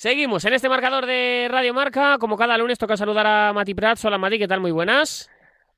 Seguimos 0.00 0.42
en 0.46 0.54
este 0.54 0.70
marcador 0.70 1.04
de 1.04 1.46
Radio 1.50 1.74
Marca. 1.74 2.16
Como 2.18 2.38
cada 2.38 2.56
lunes 2.56 2.78
toca 2.78 2.96
saludar 2.96 3.26
a 3.26 3.52
Mati 3.52 3.74
Prats. 3.74 4.02
Hola 4.06 4.16
Mati, 4.16 4.38
¿qué 4.38 4.48
tal? 4.48 4.58
Muy 4.58 4.70
buenas. 4.70 5.28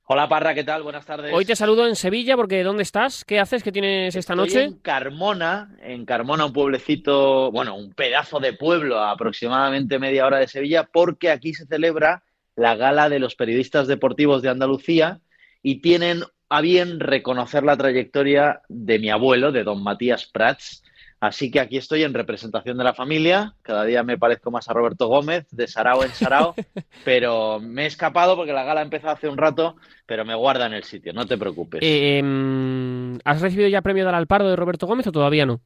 Hola 0.04 0.28
Parra, 0.28 0.54
¿qué 0.54 0.62
tal? 0.62 0.84
Buenas 0.84 1.04
tardes. 1.04 1.34
Hoy 1.34 1.44
te 1.44 1.56
saludo 1.56 1.88
en 1.88 1.96
Sevilla 1.96 2.36
porque 2.36 2.62
¿dónde 2.62 2.84
estás? 2.84 3.24
¿Qué 3.24 3.40
haces? 3.40 3.64
¿Qué 3.64 3.72
tienes 3.72 4.14
esta 4.14 4.34
Estoy 4.34 4.46
noche? 4.46 4.62
En 4.62 4.74
Carmona, 4.74 5.74
en 5.82 6.04
Carmona, 6.04 6.44
un 6.46 6.52
pueblecito, 6.52 7.50
bueno, 7.50 7.74
un 7.74 7.94
pedazo 7.94 8.38
de 8.38 8.52
pueblo 8.52 9.00
a 9.00 9.10
aproximadamente 9.10 9.98
media 9.98 10.24
hora 10.24 10.38
de 10.38 10.46
Sevilla, 10.46 10.84
porque 10.92 11.28
aquí 11.28 11.52
se 11.52 11.66
celebra 11.66 12.22
la 12.54 12.76
gala 12.76 13.08
de 13.08 13.18
los 13.18 13.34
periodistas 13.34 13.88
deportivos 13.88 14.40
de 14.40 14.50
Andalucía 14.50 15.18
y 15.64 15.80
tienen 15.80 16.22
a 16.48 16.60
bien 16.60 17.00
reconocer 17.00 17.64
la 17.64 17.76
trayectoria 17.76 18.60
de 18.68 19.00
mi 19.00 19.10
abuelo, 19.10 19.50
de 19.50 19.64
don 19.64 19.82
Matías 19.82 20.26
Prats, 20.26 20.81
Así 21.22 21.52
que 21.52 21.60
aquí 21.60 21.76
estoy 21.76 22.02
en 22.02 22.14
representación 22.14 22.76
de 22.76 22.82
la 22.82 22.94
familia. 22.94 23.54
Cada 23.62 23.84
día 23.84 24.02
me 24.02 24.18
parezco 24.18 24.50
más 24.50 24.68
a 24.68 24.72
Roberto 24.72 25.06
Gómez, 25.06 25.46
de 25.52 25.68
Sarao 25.68 26.02
en 26.02 26.10
Sarao, 26.10 26.52
pero 27.04 27.60
me 27.60 27.84
he 27.84 27.86
escapado 27.86 28.34
porque 28.34 28.52
la 28.52 28.64
gala 28.64 28.82
empezó 28.82 29.08
hace 29.08 29.28
un 29.28 29.38
rato, 29.38 29.76
pero 30.04 30.24
me 30.24 30.34
guarda 30.34 30.66
en 30.66 30.72
el 30.72 30.82
sitio, 30.82 31.12
no 31.12 31.24
te 31.24 31.38
preocupes. 31.38 31.80
Eh, 31.80 32.18
em, 32.18 33.20
¿Has 33.24 33.40
recibido 33.40 33.68
ya 33.68 33.82
premio 33.82 34.04
del 34.04 34.16
Alpardo 34.16 34.50
de 34.50 34.56
Roberto 34.56 34.88
Gómez 34.88 35.06
o 35.06 35.12
todavía 35.12 35.46
no? 35.46 35.60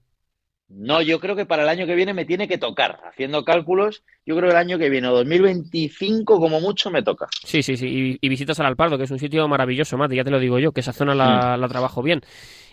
No, 0.68 1.00
yo 1.00 1.20
creo 1.20 1.36
que 1.36 1.46
para 1.46 1.62
el 1.62 1.68
año 1.68 1.86
que 1.86 1.94
viene 1.94 2.12
me 2.12 2.24
tiene 2.24 2.48
que 2.48 2.58
tocar. 2.58 2.98
Haciendo 3.08 3.44
cálculos, 3.44 4.02
yo 4.26 4.34
creo 4.36 4.48
que 4.50 4.56
el 4.56 4.60
año 4.60 4.78
que 4.78 4.90
viene, 4.90 5.06
o 5.08 5.12
2025 5.14 6.38
como 6.40 6.60
mucho, 6.60 6.90
me 6.90 7.02
toca. 7.02 7.26
Sí, 7.44 7.62
sí, 7.62 7.76
sí. 7.76 7.86
Y, 7.86 8.18
y 8.20 8.28
visitas 8.28 8.58
al 8.60 8.66
Alpardo, 8.66 8.98
que 8.98 9.04
es 9.04 9.10
un 9.10 9.18
sitio 9.18 9.46
maravilloso, 9.48 9.96
Mati, 9.96 10.16
ya 10.16 10.24
te 10.24 10.30
lo 10.30 10.40
digo 10.40 10.58
yo, 10.58 10.72
que 10.72 10.80
esa 10.80 10.92
zona 10.92 11.14
la, 11.14 11.56
la 11.56 11.68
trabajo 11.68 12.02
bien. 12.02 12.20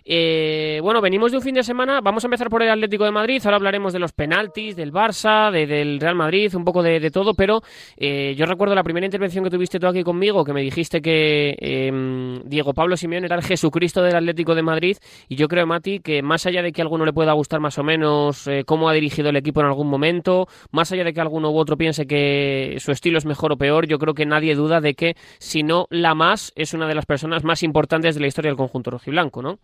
Eh, 0.05 0.79
bueno, 0.83 0.99
venimos 0.99 1.31
de 1.31 1.37
un 1.37 1.43
fin 1.43 1.55
de 1.55 1.63
semana. 1.63 2.01
Vamos 2.01 2.25
a 2.25 2.27
empezar 2.27 2.49
por 2.49 2.61
el 2.61 2.69
Atlético 2.69 3.05
de 3.05 3.11
Madrid. 3.11 3.41
Ahora 3.45 3.55
hablaremos 3.55 3.93
de 3.93 3.99
los 3.99 4.11
penaltis, 4.11 4.75
del 4.75 4.91
Barça, 4.91 5.49
de- 5.49 5.65
del 5.65 5.97
Real 6.01 6.15
Madrid, 6.15 6.53
un 6.55 6.65
poco 6.65 6.83
de, 6.83 6.99
de 6.99 7.09
todo. 7.09 7.33
Pero 7.35 7.61
eh, 7.95 8.35
yo 8.37 8.45
recuerdo 8.45 8.75
la 8.75 8.83
primera 8.83 9.05
intervención 9.05 9.45
que 9.45 9.49
tuviste 9.49 9.79
tú 9.79 9.87
aquí 9.87 10.03
conmigo, 10.03 10.43
que 10.43 10.51
me 10.51 10.61
dijiste 10.61 11.01
que 11.01 11.55
eh, 11.57 12.41
Diego 12.43 12.73
Pablo 12.73 12.97
Simeone 12.97 13.27
era 13.27 13.37
el 13.37 13.43
Jesucristo 13.43 14.01
del 14.03 14.15
Atlético 14.17 14.55
de 14.55 14.61
Madrid. 14.63 14.97
Y 15.29 15.37
yo 15.37 15.47
creo, 15.47 15.65
Mati, 15.65 15.99
que 15.99 16.21
más 16.21 16.45
allá 16.45 16.61
de 16.61 16.73
que 16.73 16.81
a 16.81 16.83
alguno 16.83 17.05
le 17.05 17.13
pueda 17.13 17.31
gustar 17.31 17.61
más 17.61 17.77
o 17.77 17.82
menos 17.83 18.47
eh, 18.47 18.63
cómo 18.65 18.89
ha 18.89 18.93
dirigido 18.93 19.29
el 19.29 19.35
equipo 19.35 19.59
en 19.59 19.67
algún 19.67 19.87
momento, 19.87 20.47
más 20.71 20.91
allá 20.91 21.03
de 21.03 21.13
que 21.13 21.21
alguno 21.21 21.51
u 21.51 21.57
otro 21.57 21.77
piense 21.77 22.07
que 22.07 22.77
su 22.79 22.91
estilo 22.91 23.17
es 23.17 23.25
mejor 23.25 23.51
o 23.51 23.57
peor, 23.57 23.87
yo 23.87 23.99
creo 23.99 24.13
que 24.13 24.25
nadie 24.25 24.55
duda 24.55 24.81
de 24.81 24.95
que, 24.95 25.15
si 25.39 25.63
no 25.63 25.87
la 25.89 26.15
más, 26.15 26.51
es 26.55 26.73
una 26.73 26.87
de 26.87 26.95
las 26.95 27.05
personas 27.05 27.43
más 27.43 27.63
importantes 27.63 28.15
de 28.15 28.21
la 28.21 28.27
historia 28.27 28.49
del 28.49 28.57
conjunto 28.57 28.91
rojiblanco, 28.91 29.41
¿no? 29.41 29.59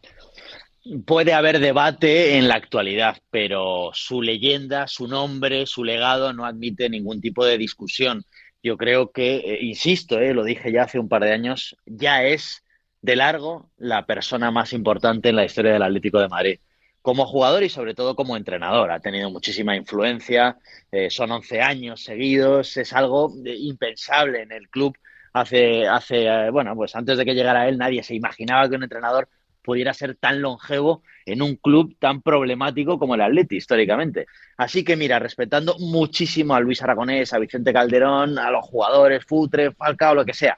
Puede 1.06 1.34
haber 1.34 1.60
debate 1.60 2.38
en 2.38 2.48
la 2.48 2.56
actualidad, 2.56 3.18
pero 3.30 3.92
su 3.94 4.22
leyenda, 4.22 4.88
su 4.88 5.08
nombre, 5.08 5.66
su 5.66 5.84
legado 5.84 6.34
no 6.34 6.46
admite 6.46 6.90
ningún 6.90 7.20
tipo 7.22 7.46
de 7.46 7.58
discusión. 7.58 8.24
Yo 8.64 8.78
creo 8.78 9.12
que, 9.12 9.38
eh, 9.38 9.60
insisto, 9.62 10.20
eh, 10.20 10.34
lo 10.34 10.44
dije 10.44 10.72
ya 10.72 10.84
hace 10.84 11.00
un 11.00 11.10
par 11.10 11.24
de 11.24 11.34
años, 11.34 11.76
ya 11.86 12.24
es 12.24 12.64
de 13.02 13.16
largo 13.16 13.70
la 13.78 14.06
persona 14.06 14.52
más 14.52 14.74
importante 14.74 15.30
en 15.30 15.36
la 15.36 15.46
historia 15.46 15.74
del 15.74 15.84
Atlético 15.84 16.20
de 16.20 16.28
Madrid. 16.28 16.60
Como 17.02 17.26
jugador 17.26 17.64
y 17.64 17.70
sobre 17.70 17.96
todo 17.96 18.16
como 18.16 18.36
entrenador, 18.36 18.92
ha 18.92 19.00
tenido 19.00 19.30
muchísima 19.30 19.76
influencia, 19.76 20.58
eh, 20.92 21.10
son 21.10 21.32
11 21.32 21.62
años 21.62 22.04
seguidos, 22.04 22.76
es 22.78 22.92
algo 22.94 23.34
eh, 23.46 23.56
impensable 23.58 24.42
en 24.42 24.52
el 24.52 24.70
club. 24.70 24.98
Hace, 25.32 25.88
hace, 25.88 26.26
eh, 26.26 26.50
bueno, 26.50 26.76
pues 26.76 26.96
antes 26.96 27.18
de 27.18 27.24
que 27.24 27.36
llegara 27.36 27.68
él 27.70 27.78
nadie 27.78 28.04
se 28.04 28.16
imaginaba 28.16 28.68
que 28.68 28.76
un 28.76 28.84
entrenador 28.84 29.30
pudiera 29.62 29.94
ser 29.94 30.16
tan 30.16 30.42
longevo 30.42 31.04
en 31.26 31.42
un 31.42 31.56
club 31.56 31.96
tan 32.00 32.22
problemático 32.22 32.98
como 32.98 33.16
el 33.16 33.22
Atleti 33.22 33.58
históricamente. 33.58 34.26
Así 34.58 34.84
que 34.84 34.96
mira, 34.96 35.20
respetando 35.20 35.78
muchísimo 35.80 36.56
a 36.56 36.60
Luis 36.60 36.82
Aragonés, 36.82 37.34
a 37.34 37.40
Vicente 37.40 37.72
Calderón, 37.72 38.40
a 38.40 38.50
los 38.52 38.66
jugadores, 38.66 39.26
Futre, 39.26 39.72
Falcao, 39.72 40.16
lo 40.16 40.26
que 40.26 40.34
sea, 40.34 40.58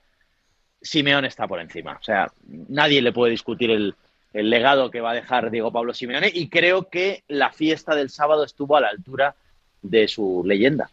Simeone 0.82 1.28
está 1.28 1.48
por 1.48 1.60
encima. 1.60 1.98
O 2.00 2.04
sea, 2.04 2.32
nadie 2.70 3.02
le 3.02 3.12
puede 3.12 3.32
discutir 3.32 3.70
el, 3.72 3.96
el 4.34 4.50
legado 4.50 4.90
que 4.92 5.02
va 5.02 5.12
a 5.12 5.16
dejar 5.16 5.52
Diego 5.52 5.72
Pablo 5.72 5.94
Simeone 5.94 6.32
y 6.34 6.48
creo 6.50 6.90
que 6.90 7.24
la 7.28 7.52
fiesta 7.52 7.96
del 7.96 8.10
sábado 8.10 8.44
estuvo 8.44 8.76
a 8.78 8.82
la 8.82 8.90
altura 8.90 9.36
de 9.82 10.08
su 10.08 10.44
leyenda. 10.46 10.90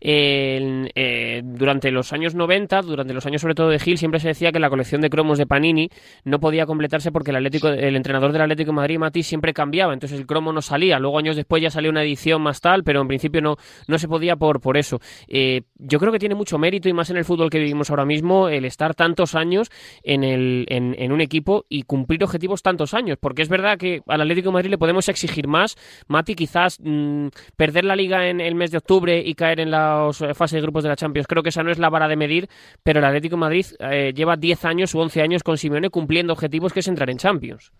En- 0.00 0.90
eh, 0.94 1.17
durante 1.58 1.90
los 1.90 2.12
años 2.12 2.34
90, 2.34 2.82
durante 2.82 3.12
los 3.12 3.26
años 3.26 3.40
sobre 3.40 3.54
todo 3.54 3.68
de 3.68 3.78
Gil, 3.78 3.98
siempre 3.98 4.20
se 4.20 4.28
decía 4.28 4.52
que 4.52 4.58
la 4.58 4.70
colección 4.70 5.00
de 5.00 5.10
cromos 5.10 5.38
de 5.38 5.46
Panini 5.46 5.90
no 6.24 6.40
podía 6.40 6.66
completarse 6.66 7.12
porque 7.12 7.30
el 7.30 7.36
Atlético, 7.36 7.68
el 7.68 7.96
entrenador 7.96 8.32
del 8.32 8.42
Atlético 8.42 8.70
de 8.70 8.76
Madrid, 8.76 8.98
Mati, 8.98 9.22
siempre 9.22 9.52
cambiaba, 9.52 9.92
entonces 9.92 10.18
el 10.18 10.26
cromo 10.26 10.52
no 10.52 10.62
salía. 10.62 10.98
Luego 10.98 11.18
años 11.18 11.36
después 11.36 11.62
ya 11.62 11.70
salió 11.70 11.90
una 11.90 12.02
edición 12.02 12.40
más 12.40 12.60
tal, 12.60 12.84
pero 12.84 13.00
en 13.00 13.08
principio 13.08 13.42
no, 13.42 13.56
no 13.86 13.98
se 13.98 14.08
podía 14.08 14.36
por, 14.36 14.60
por 14.60 14.76
eso. 14.76 15.00
Eh, 15.26 15.62
yo 15.76 15.98
creo 15.98 16.12
que 16.12 16.18
tiene 16.18 16.34
mucho 16.34 16.58
mérito 16.58 16.88
y 16.88 16.92
más 16.92 17.10
en 17.10 17.16
el 17.16 17.24
fútbol 17.24 17.50
que 17.50 17.58
vivimos 17.58 17.90
ahora 17.90 18.04
mismo 18.04 18.48
el 18.48 18.64
estar 18.64 18.94
tantos 18.94 19.34
años 19.34 19.70
en, 20.02 20.24
el, 20.24 20.66
en, 20.68 20.94
en 20.98 21.12
un 21.12 21.20
equipo 21.20 21.66
y 21.68 21.82
cumplir 21.82 22.22
objetivos 22.24 22.62
tantos 22.62 22.94
años, 22.94 23.18
porque 23.20 23.42
es 23.42 23.48
verdad 23.48 23.78
que 23.78 24.02
al 24.06 24.20
Atlético 24.20 24.52
Madrid 24.52 24.70
le 24.70 24.78
podemos 24.78 25.08
exigir 25.08 25.48
más. 25.48 25.76
Mati, 26.06 26.34
quizás 26.34 26.78
mm, 26.80 27.28
perder 27.56 27.84
la 27.84 27.96
liga 27.96 28.28
en 28.28 28.40
el 28.40 28.54
mes 28.54 28.70
de 28.70 28.78
octubre 28.78 29.22
y 29.24 29.34
caer 29.34 29.60
en 29.60 29.70
la 29.70 30.10
fase 30.34 30.56
de 30.56 30.62
grupos 30.62 30.82
de 30.82 30.88
la 30.88 30.96
Champions, 30.96 31.26
creo 31.26 31.42
que 31.42 31.47
esa 31.48 31.62
no 31.62 31.70
es 31.70 31.78
la 31.78 31.90
vara 31.90 32.08
de 32.08 32.16
medir, 32.16 32.48
pero 32.82 32.98
el 33.00 33.04
Atlético 33.04 33.36
de 33.36 33.40
Madrid 33.40 33.66
eh, 33.78 34.12
lleva 34.14 34.36
10 34.36 34.64
años 34.64 34.94
u 34.94 35.00
11 35.00 35.22
años 35.22 35.42
con 35.42 35.58
Simeone 35.58 35.90
cumpliendo 35.90 36.32
objetivos 36.32 36.72
que 36.72 36.80
es 36.80 36.88
entrar 36.88 37.10
en 37.10 37.18
Champions. 37.18 37.72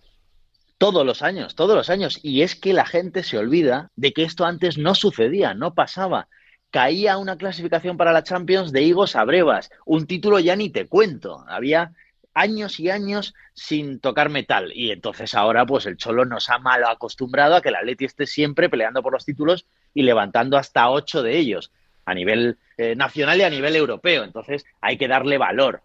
Todos 0.78 1.04
los 1.04 1.22
años, 1.22 1.56
todos 1.56 1.76
los 1.76 1.90
años. 1.90 2.20
Y 2.22 2.42
es 2.42 2.54
que 2.54 2.72
la 2.72 2.86
gente 2.86 3.24
se 3.24 3.36
olvida 3.36 3.90
de 3.96 4.12
que 4.12 4.22
esto 4.22 4.44
antes 4.44 4.78
no 4.78 4.94
sucedía, 4.94 5.54
no 5.54 5.74
pasaba. 5.74 6.28
Caía 6.70 7.18
una 7.18 7.36
clasificación 7.36 7.96
para 7.96 8.12
la 8.12 8.22
Champions 8.22 8.70
de 8.70 8.82
higos 8.82 9.16
a 9.16 9.24
brevas. 9.24 9.70
Un 9.84 10.06
título 10.06 10.38
ya 10.38 10.54
ni 10.54 10.70
te 10.70 10.86
cuento. 10.86 11.44
Había 11.48 11.92
años 12.38 12.78
y 12.78 12.90
años 12.90 13.34
sin 13.54 13.98
tocar 13.98 14.30
metal. 14.30 14.70
Y 14.72 14.92
entonces 14.92 15.34
ahora, 15.34 15.66
pues 15.66 15.86
el 15.86 15.96
Cholo 15.96 16.24
nos 16.24 16.48
ha 16.48 16.58
mal 16.58 16.84
acostumbrado 16.84 17.56
a 17.56 17.60
que 17.60 17.70
el 17.70 17.76
Atleti 17.76 18.04
esté 18.04 18.26
siempre 18.26 18.68
peleando 18.68 19.02
por 19.02 19.12
los 19.12 19.24
títulos 19.24 19.66
y 19.94 20.02
levantando 20.02 20.56
hasta 20.56 20.88
ocho 20.90 21.22
de 21.22 21.36
ellos 21.36 21.72
a 22.08 22.14
nivel 22.14 22.56
eh, 22.78 22.96
nacional 22.96 23.38
y 23.38 23.42
a 23.42 23.50
nivel 23.50 23.76
europeo. 23.76 24.24
Entonces 24.24 24.64
hay 24.80 24.96
que 24.96 25.08
darle 25.08 25.36
valor. 25.36 25.82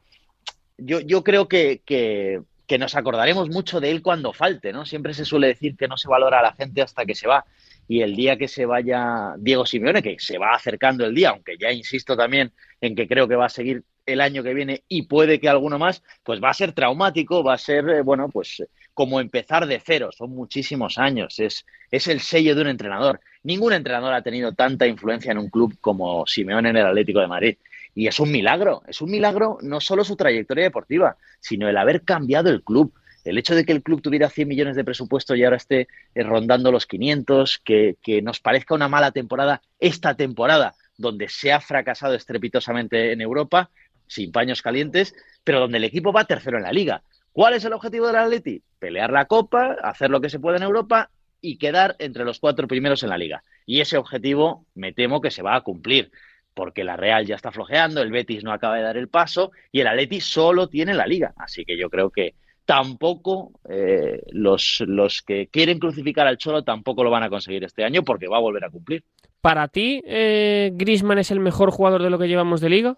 Yo, 0.78 1.02
yo 1.02 1.24
creo 1.24 1.48
que, 1.48 1.82
que, 1.86 2.42
que 2.66 2.78
nos 2.78 2.96
acordaremos 2.96 3.50
mucho 3.50 3.82
de 3.82 3.92
él 3.92 4.02
cuando 4.02 4.32
falte, 4.32 4.72
¿no? 4.72 4.86
Siempre 4.86 5.14
se 5.14 5.26
suele 5.26 5.48
decir 5.48 5.76
que 5.76 5.88
no 5.88 5.98
se 5.98 6.08
valora 6.08 6.40
a 6.40 6.44
la 6.44 6.54
gente 6.54 6.82
hasta 6.82 7.06
que 7.06 7.14
se 7.14 7.28
va. 7.28 7.46
Y 7.88 8.02
el 8.02 8.16
día 8.16 8.38
que 8.38 8.48
se 8.48 8.66
vaya 8.66 9.34
Diego 9.38 9.66
Simeone, 9.66 10.02
que 10.02 10.16
se 10.18 10.38
va 10.38 10.54
acercando 10.54 11.06
el 11.06 11.14
día, 11.14 11.32
aunque 11.32 11.58
ya 11.58 11.72
insisto 11.72 12.16
también 12.16 12.54
en 12.80 12.96
que 12.96 13.08
creo 13.08 13.28
que 13.28 13.36
va 13.36 13.48
a 13.48 13.50
seguir 13.50 13.84
el 14.06 14.22
año 14.22 14.44
que 14.44 14.54
viene 14.54 14.84
y 14.88 15.04
puede 15.04 15.40
que 15.40 15.50
alguno 15.50 15.78
más, 15.78 16.04
pues 16.24 16.42
va 16.42 16.50
a 16.50 16.54
ser 16.54 16.72
traumático, 16.72 17.44
va 17.44 17.56
a 17.56 17.58
ser, 17.58 17.90
eh, 17.90 18.02
bueno, 18.02 18.30
pues 18.30 18.64
como 18.94 19.20
empezar 19.20 19.66
de 19.68 19.82
cero, 19.84 20.10
son 20.16 20.32
muchísimos 20.32 20.98
años, 20.98 21.40
es, 21.40 21.66
es 21.92 22.08
el 22.08 22.20
sello 22.20 22.56
de 22.56 22.62
un 22.62 22.68
entrenador. 22.68 23.22
Ningún 23.44 23.74
entrenador 23.74 24.14
ha 24.14 24.22
tenido 24.22 24.54
tanta 24.54 24.88
influencia 24.88 25.32
en 25.32 25.38
un 25.38 25.50
club 25.50 25.76
como 25.82 26.26
Simeone 26.28 26.70
en 26.70 26.78
el 26.78 26.86
Atlético 26.86 27.20
de 27.20 27.28
Madrid. 27.28 27.58
Y 27.96 28.08
es 28.08 28.20
un 28.20 28.32
milagro, 28.32 28.82
es 28.88 29.02
un 29.02 29.12
milagro 29.12 29.58
no 29.62 29.80
solo 29.80 30.04
su 30.04 30.16
trayectoria 30.16 30.64
deportiva, 30.64 31.18
sino 31.40 31.68
el 31.70 31.78
haber 31.78 32.04
cambiado 32.04 32.50
el 32.50 32.64
club. 32.64 32.94
El 33.24 33.38
hecho 33.38 33.56
de 33.56 33.66
que 33.66 33.72
el 33.72 33.84
club 33.84 34.02
tuviera 34.02 34.30
100 34.30 34.48
millones 34.48 34.76
de 34.76 34.84
presupuesto 34.84 35.36
y 35.36 35.44
ahora 35.44 35.58
esté 35.58 35.88
eh, 36.14 36.24
rondando 36.24 36.72
los 36.72 36.86
500, 36.86 37.60
que, 37.64 37.96
que 38.02 38.22
nos 38.22 38.40
parezca 38.40 38.76
una 38.76 38.90
mala 38.90 39.12
temporada 39.12 39.62
esta 39.80 40.16
temporada, 40.16 40.76
donde 40.98 41.30
se 41.30 41.52
ha 41.52 41.62
fracasado 41.62 42.16
estrepitosamente 42.16 43.12
en 43.12 43.22
Europa, 43.22 43.70
sin 44.08 44.32
paños 44.32 44.62
calientes, 44.62 45.16
pero 45.44 45.60
donde 45.60 45.78
el 45.78 45.84
equipo 45.86 46.12
va 46.12 46.26
tercero 46.26 46.58
en 46.58 46.64
la 46.64 46.72
liga. 46.72 47.04
¿Cuál 47.34 47.56
es 47.56 47.66
el 47.66 47.74
objetivo 47.74 48.08
del 48.08 48.16
Atleti? 48.16 48.62
Pelear 48.78 49.12
la 49.12 49.26
Copa, 49.26 49.76
hacer 49.82 50.12
lo 50.12 50.22
que 50.22 50.30
se 50.30 50.40
pueda 50.40 50.58
en 50.58 50.64
Europa 50.64 51.10
y 51.42 51.58
quedar 51.58 51.96
entre 52.00 52.24
los 52.24 52.40
cuatro 52.40 52.68
primeros 52.68 53.02
en 53.04 53.10
la 53.10 53.18
liga. 53.18 53.44
Y 53.66 53.82
ese 53.82 53.98
objetivo 53.98 54.66
me 54.76 54.94
temo 54.94 55.20
que 55.20 55.32
se 55.32 55.42
va 55.42 55.56
a 55.56 55.62
cumplir, 55.62 56.12
porque 56.54 56.84
la 56.84 56.96
Real 56.96 57.26
ya 57.26 57.36
está 57.36 57.52
flojeando, 57.52 58.02
el 58.02 58.12
Betis 58.12 58.44
no 58.44 58.54
acaba 58.54 58.78
de 58.78 58.84
dar 58.84 58.98
el 58.98 59.10
paso 59.10 59.52
y 59.72 59.82
el 59.82 59.88
Atleti 59.88 60.22
solo 60.22 60.68
tiene 60.68 60.94
la 60.94 61.08
liga. 61.08 61.34
Así 61.36 61.66
que 61.66 61.76
yo 61.76 61.90
creo 61.90 62.12
que 62.12 62.36
tampoco 62.66 63.60
eh, 63.68 64.22
los, 64.32 64.84
los 64.86 65.24
que 65.24 65.48
quieren 65.48 65.80
crucificar 65.80 66.28
al 66.28 66.38
Cholo 66.38 66.64
tampoco 66.64 67.04
lo 67.04 67.10
van 67.10 67.24
a 67.24 67.30
conseguir 67.30 67.64
este 67.64 67.84
año 67.84 68.04
porque 68.04 68.28
va 68.28 68.38
a 68.38 68.42
volver 68.42 68.64
a 68.64 68.70
cumplir. 68.70 69.04
¿Para 69.42 69.68
ti, 69.68 70.02
eh, 70.06 70.72
es 70.78 71.32
el 71.32 71.40
mejor 71.40 71.72
jugador 71.72 72.04
de 72.04 72.10
lo 72.10 72.20
que 72.20 72.28
llevamos 72.28 72.62
de 72.62 72.70
liga? 72.70 72.98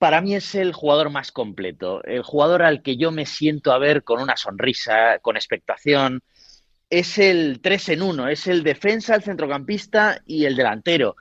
Para 0.00 0.22
mí 0.22 0.34
es 0.34 0.54
el 0.54 0.72
jugador 0.72 1.10
más 1.10 1.30
completo, 1.30 2.02
el 2.04 2.22
jugador 2.22 2.62
al 2.62 2.80
que 2.80 2.96
yo 2.96 3.12
me 3.12 3.26
siento 3.26 3.70
a 3.70 3.78
ver 3.78 4.02
con 4.02 4.22
una 4.22 4.34
sonrisa, 4.34 5.18
con 5.18 5.36
expectación. 5.36 6.22
Es 6.88 7.18
el 7.18 7.60
3 7.60 7.90
en 7.90 8.02
1, 8.02 8.28
es 8.28 8.46
el 8.46 8.62
defensa, 8.62 9.14
el 9.14 9.22
centrocampista 9.22 10.22
y 10.24 10.46
el 10.46 10.56
delantero. 10.56 11.16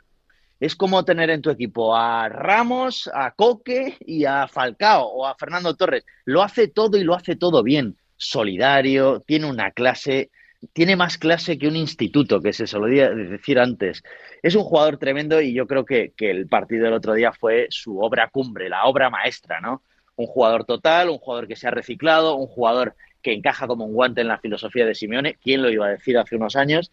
Es 0.61 0.77
como 0.77 1.03
tener 1.03 1.29
en 1.29 1.41
tu 1.41 1.49
equipo 1.49 1.93
a 1.93 2.29
Ramos, 2.29 3.09
a 3.13 3.31
Coque 3.31 3.97
y 3.99 4.23
a 4.23 4.47
Falcao 4.47 5.07
o 5.07 5.27
a 5.27 5.35
Fernando 5.35 5.75
Torres. 5.75 6.05
Lo 6.23 6.41
hace 6.41 6.69
todo 6.69 6.97
y 6.97 7.03
lo 7.03 7.15
hace 7.15 7.35
todo 7.35 7.63
bien. 7.63 7.97
Solidario, 8.15 9.19
tiene 9.27 9.47
una 9.47 9.71
clase 9.71 10.31
tiene 10.73 10.95
más 10.95 11.17
clase 11.17 11.57
que 11.57 11.67
un 11.67 11.75
instituto, 11.75 12.41
que 12.41 12.53
se 12.53 12.67
solía 12.67 13.09
decir 13.09 13.59
antes. 13.59 14.03
Es 14.41 14.55
un 14.55 14.63
jugador 14.63 14.97
tremendo 14.97 15.41
y 15.41 15.53
yo 15.53 15.67
creo 15.67 15.85
que, 15.85 16.13
que, 16.15 16.29
el 16.31 16.47
partido 16.47 16.85
del 16.85 16.93
otro 16.93 17.13
día 17.13 17.31
fue 17.31 17.67
su 17.69 17.99
obra 17.99 18.29
cumbre, 18.29 18.69
la 18.69 18.85
obra 18.85 19.09
maestra, 19.09 19.61
¿no? 19.61 19.83
Un 20.15 20.27
jugador 20.27 20.65
total, 20.65 21.09
un 21.09 21.17
jugador 21.17 21.47
que 21.47 21.55
se 21.55 21.67
ha 21.67 21.71
reciclado, 21.71 22.35
un 22.35 22.47
jugador 22.47 22.95
que 23.21 23.33
encaja 23.33 23.67
como 23.67 23.85
un 23.85 23.93
guante 23.93 24.21
en 24.21 24.27
la 24.27 24.39
filosofía 24.39 24.85
de 24.85 24.95
Simeone. 24.95 25.37
¿Quién 25.41 25.61
lo 25.61 25.69
iba 25.69 25.85
a 25.85 25.91
decir 25.91 26.17
hace 26.17 26.35
unos 26.35 26.55
años? 26.55 26.91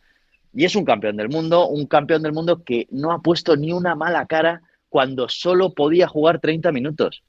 Y 0.54 0.64
es 0.64 0.76
un 0.76 0.84
campeón 0.84 1.16
del 1.16 1.28
mundo, 1.28 1.68
un 1.68 1.86
campeón 1.86 2.22
del 2.22 2.32
mundo 2.32 2.62
que 2.64 2.86
no 2.90 3.12
ha 3.12 3.20
puesto 3.20 3.56
ni 3.56 3.72
una 3.72 3.94
mala 3.94 4.26
cara 4.26 4.62
cuando 4.88 5.28
solo 5.28 5.74
podía 5.74 6.06
jugar 6.06 6.40
30 6.40 6.70
minutos. 6.70 7.24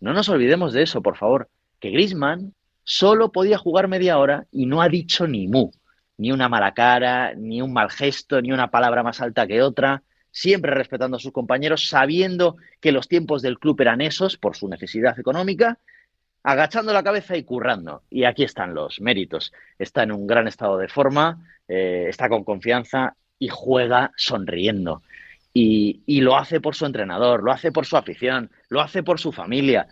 No 0.00 0.14
nos 0.14 0.28
olvidemos 0.30 0.72
de 0.72 0.82
eso, 0.82 1.02
por 1.02 1.16
favor. 1.16 1.48
Que 1.80 1.90
Grisman 1.90 2.54
solo 2.82 3.30
podía 3.30 3.58
jugar 3.58 3.88
media 3.88 4.18
hora 4.18 4.46
y 4.50 4.66
no 4.66 4.82
ha 4.82 4.88
dicho 4.88 5.26
ni 5.26 5.46
mu 5.48 5.70
ni 6.22 6.30
una 6.30 6.48
mala 6.48 6.72
cara, 6.72 7.34
ni 7.34 7.60
un 7.60 7.72
mal 7.72 7.90
gesto, 7.90 8.40
ni 8.40 8.52
una 8.52 8.70
palabra 8.70 9.02
más 9.02 9.20
alta 9.20 9.44
que 9.48 9.60
otra, 9.60 10.04
siempre 10.30 10.72
respetando 10.72 11.16
a 11.16 11.20
sus 11.20 11.32
compañeros, 11.32 11.88
sabiendo 11.88 12.58
que 12.80 12.92
los 12.92 13.08
tiempos 13.08 13.42
del 13.42 13.58
club 13.58 13.80
eran 13.80 14.00
esos 14.00 14.36
por 14.36 14.54
su 14.56 14.68
necesidad 14.68 15.18
económica, 15.18 15.78
agachando 16.44 16.92
la 16.92 17.02
cabeza 17.02 17.36
y 17.36 17.42
currando. 17.42 18.04
Y 18.08 18.22
aquí 18.22 18.44
están 18.44 18.72
los 18.72 19.00
méritos. 19.00 19.52
Está 19.80 20.04
en 20.04 20.12
un 20.12 20.28
gran 20.28 20.46
estado 20.46 20.78
de 20.78 20.86
forma, 20.86 21.44
eh, 21.66 22.06
está 22.08 22.28
con 22.28 22.44
confianza 22.44 23.16
y 23.40 23.48
juega 23.48 24.12
sonriendo. 24.16 25.02
Y, 25.52 26.20
lo 26.20 26.38
hace 26.38 26.60
por 26.60 26.76
su 26.76 26.86
entrenador, 26.86 27.42
lo 27.42 27.50
hace 27.50 27.72
por 27.72 27.84
su 27.84 27.96
afición, 27.96 28.48
lo 28.68 28.80
hace 28.80 29.02
por 29.02 29.18
su 29.18 29.32
familia. 29.32 29.88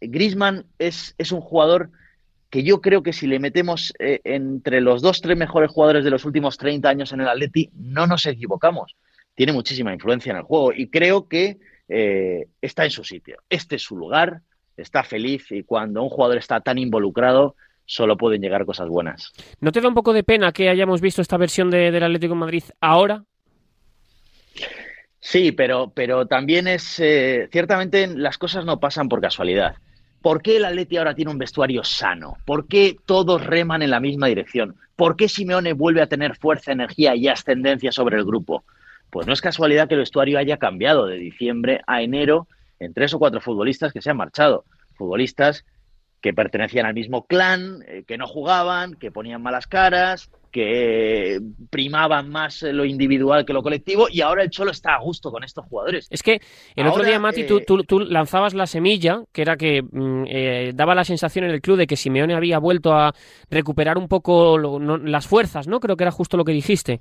Grisman 0.00 0.64
es, 0.78 1.14
es 1.18 1.30
un 1.30 1.42
jugador 1.42 1.90
que 2.54 2.62
yo 2.62 2.80
creo 2.80 3.02
que 3.02 3.12
si 3.12 3.26
le 3.26 3.40
metemos 3.40 3.92
eh, 3.98 4.20
entre 4.22 4.80
los 4.80 5.02
dos, 5.02 5.20
tres 5.20 5.36
mejores 5.36 5.72
jugadores 5.72 6.04
de 6.04 6.10
los 6.12 6.24
últimos 6.24 6.56
30 6.56 6.88
años 6.88 7.12
en 7.12 7.20
el 7.20 7.26
Atleti, 7.26 7.68
no 7.74 8.06
nos 8.06 8.26
equivocamos. 8.26 8.94
Tiene 9.34 9.52
muchísima 9.52 9.92
influencia 9.92 10.30
en 10.30 10.36
el 10.36 10.44
juego 10.44 10.72
y 10.72 10.88
creo 10.88 11.26
que 11.26 11.58
eh, 11.88 12.46
está 12.62 12.84
en 12.84 12.92
su 12.92 13.02
sitio. 13.02 13.38
Este 13.50 13.74
es 13.74 13.82
su 13.82 13.96
lugar, 13.96 14.42
está 14.76 15.02
feliz 15.02 15.50
y 15.50 15.64
cuando 15.64 16.00
un 16.00 16.10
jugador 16.10 16.38
está 16.38 16.60
tan 16.60 16.78
involucrado, 16.78 17.56
solo 17.86 18.16
pueden 18.16 18.40
llegar 18.40 18.64
cosas 18.64 18.88
buenas. 18.88 19.32
¿No 19.58 19.72
te 19.72 19.80
da 19.80 19.88
un 19.88 19.94
poco 19.94 20.12
de 20.12 20.22
pena 20.22 20.52
que 20.52 20.68
hayamos 20.68 21.00
visto 21.00 21.22
esta 21.22 21.36
versión 21.36 21.72
de, 21.72 21.90
del 21.90 22.04
Atlético 22.04 22.34
de 22.34 22.38
Madrid 22.38 22.62
ahora? 22.80 23.24
Sí, 25.18 25.50
pero, 25.50 25.90
pero 25.92 26.28
también 26.28 26.68
es, 26.68 27.00
eh, 27.00 27.48
ciertamente 27.50 28.06
las 28.06 28.38
cosas 28.38 28.64
no 28.64 28.78
pasan 28.78 29.08
por 29.08 29.20
casualidad. 29.20 29.74
¿Por 30.24 30.40
qué 30.40 30.56
el 30.56 30.64
Atleti 30.64 30.96
ahora 30.96 31.14
tiene 31.14 31.32
un 31.32 31.36
vestuario 31.36 31.84
sano? 31.84 32.38
¿Por 32.46 32.66
qué 32.66 32.96
todos 33.04 33.44
reman 33.44 33.82
en 33.82 33.90
la 33.90 34.00
misma 34.00 34.26
dirección? 34.26 34.74
¿Por 34.96 35.16
qué 35.16 35.28
Simeone 35.28 35.74
vuelve 35.74 36.00
a 36.00 36.06
tener 36.06 36.34
fuerza, 36.34 36.72
energía 36.72 37.14
y 37.14 37.28
ascendencia 37.28 37.92
sobre 37.92 38.16
el 38.16 38.24
grupo? 38.24 38.64
Pues 39.10 39.26
no 39.26 39.34
es 39.34 39.42
casualidad 39.42 39.86
que 39.86 39.96
el 39.96 40.00
vestuario 40.00 40.38
haya 40.38 40.56
cambiado 40.56 41.04
de 41.04 41.18
diciembre 41.18 41.82
a 41.86 42.00
enero 42.00 42.48
en 42.80 42.94
tres 42.94 43.12
o 43.12 43.18
cuatro 43.18 43.42
futbolistas 43.42 43.92
que 43.92 44.00
se 44.00 44.08
han 44.08 44.16
marchado. 44.16 44.64
Futbolistas 44.94 45.66
que 46.22 46.32
pertenecían 46.32 46.86
al 46.86 46.94
mismo 46.94 47.26
clan, 47.26 47.84
eh, 47.86 48.04
que 48.06 48.16
no 48.16 48.26
jugaban, 48.26 48.94
que 48.94 49.10
ponían 49.10 49.42
malas 49.42 49.66
caras, 49.66 50.30
que 50.54 51.40
primaban 51.68 52.28
más 52.30 52.62
lo 52.62 52.84
individual 52.84 53.44
que 53.44 53.52
lo 53.52 53.60
colectivo 53.60 54.06
y 54.08 54.20
ahora 54.20 54.44
el 54.44 54.50
Cholo 54.50 54.70
está 54.70 54.94
a 54.94 55.00
gusto 55.00 55.32
con 55.32 55.42
estos 55.42 55.66
jugadores. 55.66 56.06
Es 56.10 56.22
que 56.22 56.40
el 56.76 56.86
otro 56.86 57.02
día, 57.02 57.18
Mati, 57.18 57.44
tú, 57.44 57.58
eh, 57.58 58.06
lanzabas 58.08 58.54
la 58.54 58.68
semilla, 58.68 59.24
que 59.32 59.42
era 59.42 59.56
que 59.56 59.82
mm, 59.82 60.24
eh, 60.28 60.70
daba 60.72 60.94
la 60.94 61.02
sensación 61.02 61.44
en 61.44 61.50
el 61.50 61.60
club 61.60 61.76
de 61.76 61.88
que 61.88 61.96
Simeone 61.96 62.36
había 62.36 62.60
vuelto 62.60 62.92
a 62.92 63.16
recuperar 63.50 63.98
un 63.98 64.06
poco 64.06 64.56
las 64.56 65.26
fuerzas, 65.26 65.66
¿no? 65.66 65.80
Creo 65.80 65.96
que 65.96 66.04
era 66.04 66.12
justo 66.12 66.36
lo 66.36 66.44
que 66.44 66.52
dijiste. 66.52 67.00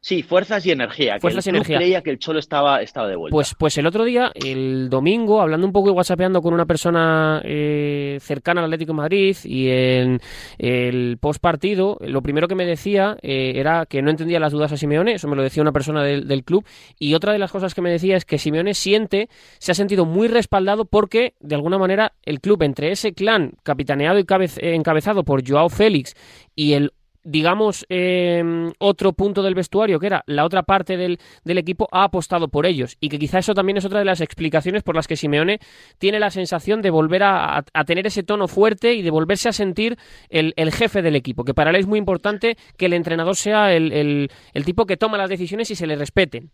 Sí, 0.00 0.22
fuerzas 0.22 0.64
y 0.66 0.70
energía. 0.70 1.18
Fuerzas 1.20 1.46
y 1.46 1.50
energía. 1.50 1.76
creía 1.76 2.02
que 2.02 2.10
el 2.10 2.18
Cholo 2.18 2.38
estaba, 2.38 2.82
estaba 2.82 3.08
de 3.08 3.16
vuelta. 3.16 3.34
Pues, 3.34 3.54
pues 3.58 3.78
el 3.78 3.86
otro 3.86 4.04
día, 4.04 4.32
el 4.34 4.88
domingo, 4.88 5.40
hablando 5.40 5.66
un 5.66 5.72
poco 5.72 5.88
y 5.88 5.92
whatsappeando 5.92 6.40
con 6.40 6.54
una 6.54 6.66
persona 6.66 7.42
eh, 7.44 8.18
cercana 8.20 8.60
al 8.60 8.66
Atlético 8.66 8.92
de 8.92 8.96
Madrid 8.96 9.36
y 9.44 9.68
en 9.68 10.20
el 10.58 11.18
post 11.18 11.40
partido, 11.40 11.98
lo 12.00 12.22
primero 12.22 12.48
que 12.48 12.54
me 12.54 12.64
decía 12.64 13.16
eh, 13.22 13.52
era 13.56 13.86
que 13.86 14.02
no 14.02 14.10
entendía 14.10 14.40
las 14.40 14.52
dudas 14.52 14.72
a 14.72 14.76
Simeone, 14.76 15.14
eso 15.14 15.28
me 15.28 15.36
lo 15.36 15.42
decía 15.42 15.62
una 15.62 15.72
persona 15.72 16.02
del, 16.02 16.26
del, 16.26 16.44
club, 16.44 16.64
y 16.98 17.14
otra 17.14 17.32
de 17.32 17.38
las 17.38 17.52
cosas 17.52 17.74
que 17.74 17.82
me 17.82 17.90
decía 17.90 18.16
es 18.16 18.24
que 18.24 18.38
Simeone 18.38 18.74
siente, 18.74 19.28
se 19.58 19.72
ha 19.72 19.74
sentido 19.74 20.04
muy 20.04 20.28
respaldado 20.28 20.84
porque, 20.86 21.34
de 21.40 21.54
alguna 21.54 21.78
manera, 21.78 22.14
el 22.24 22.40
club 22.40 22.62
entre 22.62 22.92
ese 22.92 23.12
clan 23.12 23.52
capitaneado 23.62 24.18
y 24.18 24.26
encabezado 24.58 25.24
por 25.24 25.46
Joao 25.46 25.68
Félix 25.68 26.14
y 26.54 26.72
el 26.72 26.92
digamos, 27.28 27.84
eh, 27.90 28.72
otro 28.78 29.12
punto 29.12 29.42
del 29.42 29.54
vestuario, 29.54 30.00
que 30.00 30.06
era 30.06 30.24
la 30.26 30.44
otra 30.44 30.62
parte 30.62 30.96
del, 30.96 31.18
del, 31.44 31.58
equipo, 31.58 31.88
ha 31.92 32.04
apostado 32.04 32.48
por 32.48 32.64
ellos. 32.64 32.96
Y 33.00 33.10
que 33.10 33.18
quizá 33.18 33.38
eso 33.38 33.54
también 33.54 33.76
es 33.76 33.84
otra 33.84 33.98
de 33.98 34.06
las 34.06 34.20
explicaciones 34.20 34.82
por 34.82 34.94
las 34.94 35.06
que 35.06 35.16
Simeone 35.16 35.60
tiene 35.98 36.18
la 36.20 36.30
sensación 36.30 36.80
de 36.80 36.90
volver 36.90 37.22
a, 37.22 37.64
a 37.72 37.84
tener 37.84 38.06
ese 38.06 38.22
tono 38.22 38.48
fuerte 38.48 38.94
y 38.94 39.02
de 39.02 39.10
volverse 39.10 39.48
a 39.48 39.52
sentir 39.52 39.98
el, 40.30 40.54
el, 40.56 40.72
jefe 40.72 41.02
del 41.02 41.16
equipo. 41.16 41.44
Que 41.44 41.54
para 41.54 41.70
él 41.70 41.76
es 41.76 41.86
muy 41.86 41.98
importante 41.98 42.56
que 42.76 42.86
el 42.86 42.94
entrenador 42.94 43.36
sea 43.36 43.74
el, 43.74 43.92
el, 43.92 44.30
el 44.54 44.64
tipo 44.64 44.86
que 44.86 44.96
toma 44.96 45.18
las 45.18 45.28
decisiones 45.28 45.70
y 45.70 45.74
se 45.74 45.86
le 45.86 45.96
respeten. 45.96 46.50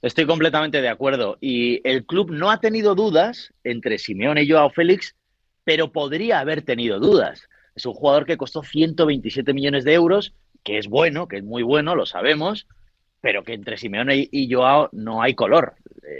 Estoy 0.00 0.26
completamente 0.26 0.80
de 0.80 0.88
acuerdo. 0.88 1.38
Y 1.40 1.80
el 1.88 2.04
club 2.04 2.30
no 2.30 2.50
ha 2.50 2.60
tenido 2.60 2.94
dudas 2.94 3.52
entre 3.64 3.98
Simeone 3.98 4.42
y 4.42 4.50
Joao 4.50 4.70
Félix, 4.70 5.16
pero 5.64 5.90
podría 5.90 6.40
haber 6.40 6.62
tenido 6.62 7.00
dudas. 7.00 7.48
Es 7.74 7.86
un 7.86 7.94
jugador 7.94 8.26
que 8.26 8.36
costó 8.36 8.62
127 8.62 9.52
millones 9.52 9.84
de 9.84 9.94
euros, 9.94 10.32
que 10.62 10.78
es 10.78 10.88
bueno, 10.88 11.28
que 11.28 11.38
es 11.38 11.44
muy 11.44 11.62
bueno, 11.62 11.94
lo 11.94 12.06
sabemos, 12.06 12.66
pero 13.20 13.42
que 13.42 13.54
entre 13.54 13.76
Simeone 13.76 14.28
y 14.30 14.52
Joao 14.52 14.88
no 14.92 15.22
hay 15.22 15.34
color. 15.34 15.74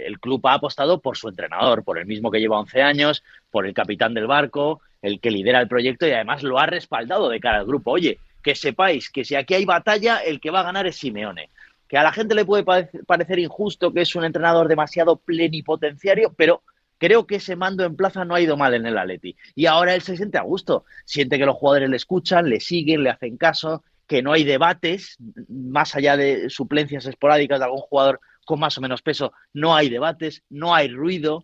El 0.05 0.19
club 0.19 0.45
ha 0.47 0.55
apostado 0.55 0.99
por 0.99 1.17
su 1.17 1.29
entrenador, 1.29 1.83
por 1.83 1.97
el 1.97 2.05
mismo 2.05 2.31
que 2.31 2.39
lleva 2.39 2.59
11 2.59 2.81
años, 2.81 3.23
por 3.51 3.65
el 3.65 3.73
capitán 3.73 4.13
del 4.13 4.27
barco, 4.27 4.81
el 5.01 5.19
que 5.19 5.31
lidera 5.31 5.61
el 5.61 5.67
proyecto 5.67 6.07
y 6.07 6.11
además 6.11 6.43
lo 6.43 6.59
ha 6.59 6.65
respaldado 6.65 7.29
de 7.29 7.39
cara 7.39 7.59
al 7.59 7.65
grupo. 7.65 7.91
Oye, 7.91 8.17
que 8.41 8.55
sepáis 8.55 9.09
que 9.09 9.23
si 9.23 9.35
aquí 9.35 9.53
hay 9.53 9.65
batalla, 9.65 10.17
el 10.17 10.39
que 10.39 10.51
va 10.51 10.61
a 10.61 10.63
ganar 10.63 10.87
es 10.87 10.97
Simeone. 10.97 11.49
Que 11.87 11.97
a 11.97 12.03
la 12.03 12.11
gente 12.11 12.33
le 12.33 12.45
puede 12.45 12.63
parecer 12.63 13.39
injusto 13.39 13.93
que 13.93 14.01
es 14.01 14.15
un 14.15 14.25
entrenador 14.25 14.67
demasiado 14.67 15.17
plenipotenciario, 15.17 16.33
pero 16.35 16.63
Creo 16.97 17.27
que 17.27 17.35
ese 17.35 17.55
mando 17.55 17.83
en 17.83 17.95
plaza 17.95 18.23
no 18.25 18.35
ha 18.35 18.41
ido 18.41 18.57
mal 18.57 18.73
en 18.73 18.85
el 18.85 18.97
Atleti. 18.97 19.35
Y 19.53 19.65
ahora 19.65 19.95
él 19.95 20.01
se 20.01 20.15
siente 20.15 20.37
a 20.37 20.43
gusto. 20.43 20.85
Siente 21.05 21.37
que 21.37 21.45
los 21.45 21.55
jugadores 21.55 21.89
le 21.89 21.97
escuchan, 21.97 22.49
le 22.49 22.59
siguen, 22.59 23.03
le 23.03 23.09
hacen 23.09 23.37
caso, 23.37 23.83
que 24.07 24.21
no 24.21 24.31
hay 24.33 24.43
debates, 24.43 25.17
más 25.49 25.95
allá 25.95 26.15
de 26.15 26.49
suplencias 26.49 27.05
esporádicas 27.05 27.59
de 27.59 27.65
algún 27.65 27.81
jugador 27.81 28.19
con 28.45 28.59
más 28.59 28.77
o 28.77 28.81
menos 28.81 29.01
peso, 29.01 29.33
no 29.53 29.75
hay 29.75 29.89
debates, 29.89 30.43
no 30.49 30.75
hay 30.75 30.87
ruido. 30.87 31.43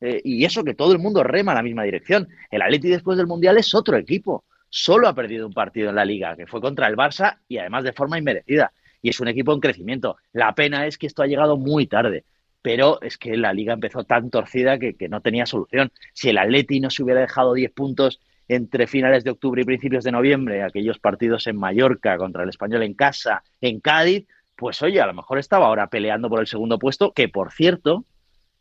Eh, 0.00 0.20
y 0.24 0.44
eso 0.44 0.64
que 0.64 0.74
todo 0.74 0.92
el 0.92 0.98
mundo 0.98 1.22
rema 1.22 1.52
en 1.52 1.56
la 1.56 1.62
misma 1.62 1.84
dirección. 1.84 2.28
El 2.50 2.62
Atleti 2.62 2.88
después 2.88 3.16
del 3.16 3.26
Mundial 3.26 3.56
es 3.56 3.74
otro 3.74 3.96
equipo. 3.96 4.44
Solo 4.68 5.08
ha 5.08 5.14
perdido 5.14 5.46
un 5.46 5.52
partido 5.52 5.90
en 5.90 5.96
la 5.96 6.04
liga, 6.04 6.36
que 6.36 6.46
fue 6.46 6.60
contra 6.60 6.86
el 6.86 6.96
Barça 6.96 7.38
y 7.48 7.58
además 7.58 7.84
de 7.84 7.92
forma 7.92 8.18
inmerecida. 8.18 8.72
Y 9.00 9.08
es 9.08 9.20
un 9.20 9.28
equipo 9.28 9.52
en 9.52 9.60
crecimiento. 9.60 10.16
La 10.32 10.54
pena 10.54 10.86
es 10.86 10.98
que 10.98 11.06
esto 11.06 11.22
ha 11.22 11.26
llegado 11.26 11.56
muy 11.56 11.86
tarde 11.86 12.24
pero 12.62 13.02
es 13.02 13.18
que 13.18 13.36
la 13.36 13.52
liga 13.52 13.74
empezó 13.74 14.04
tan 14.04 14.30
torcida 14.30 14.78
que, 14.78 14.94
no 15.10 15.20
tenía 15.20 15.46
solución. 15.46 15.92
Si 16.14 16.30
el 16.30 16.38
Atleti 16.38 16.80
no 16.80 16.90
se 16.90 17.02
hubiera 17.02 17.20
dejado 17.20 17.54
10 17.54 17.72
puntos 17.72 18.20
entre 18.48 18.86
finales 18.86 19.24
de 19.24 19.30
octubre 19.30 19.62
y 19.62 19.64
principios 19.64 20.04
de 20.04 20.12
noviembre, 20.12 20.62
aquellos 20.62 20.98
partidos 20.98 21.46
en 21.48 21.56
Mallorca 21.56 22.16
contra 22.16 22.44
el 22.44 22.48
Español 22.48 22.82
en 22.82 22.94
casa, 22.94 23.42
en 23.60 23.80
Cádiz, 23.80 24.26
pues 24.56 24.80
oye, 24.82 25.00
a 25.00 25.06
lo 25.06 25.14
mejor 25.14 25.38
estaba 25.38 25.66
ahora 25.66 25.88
peleando 25.88 26.28
por 26.28 26.40
el 26.40 26.46
segundo 26.46 26.78
puesto, 26.78 27.12
que 27.12 27.28
por 27.28 27.52
cierto 27.52 28.04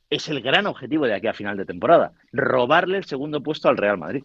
es 0.10 0.27
el 0.29 0.41
gran 0.41 0.65
objetivo 0.65 1.05
de 1.05 1.15
aquí 1.15 1.27
a 1.27 1.34
final 1.34 1.58
de 1.58 1.65
temporada, 1.65 2.13
robarle 2.31 2.98
el 2.98 3.05
segundo 3.05 3.41
puesto 3.41 3.70
al 3.70 3.77
Real 3.77 3.98
Madrid. 3.98 4.24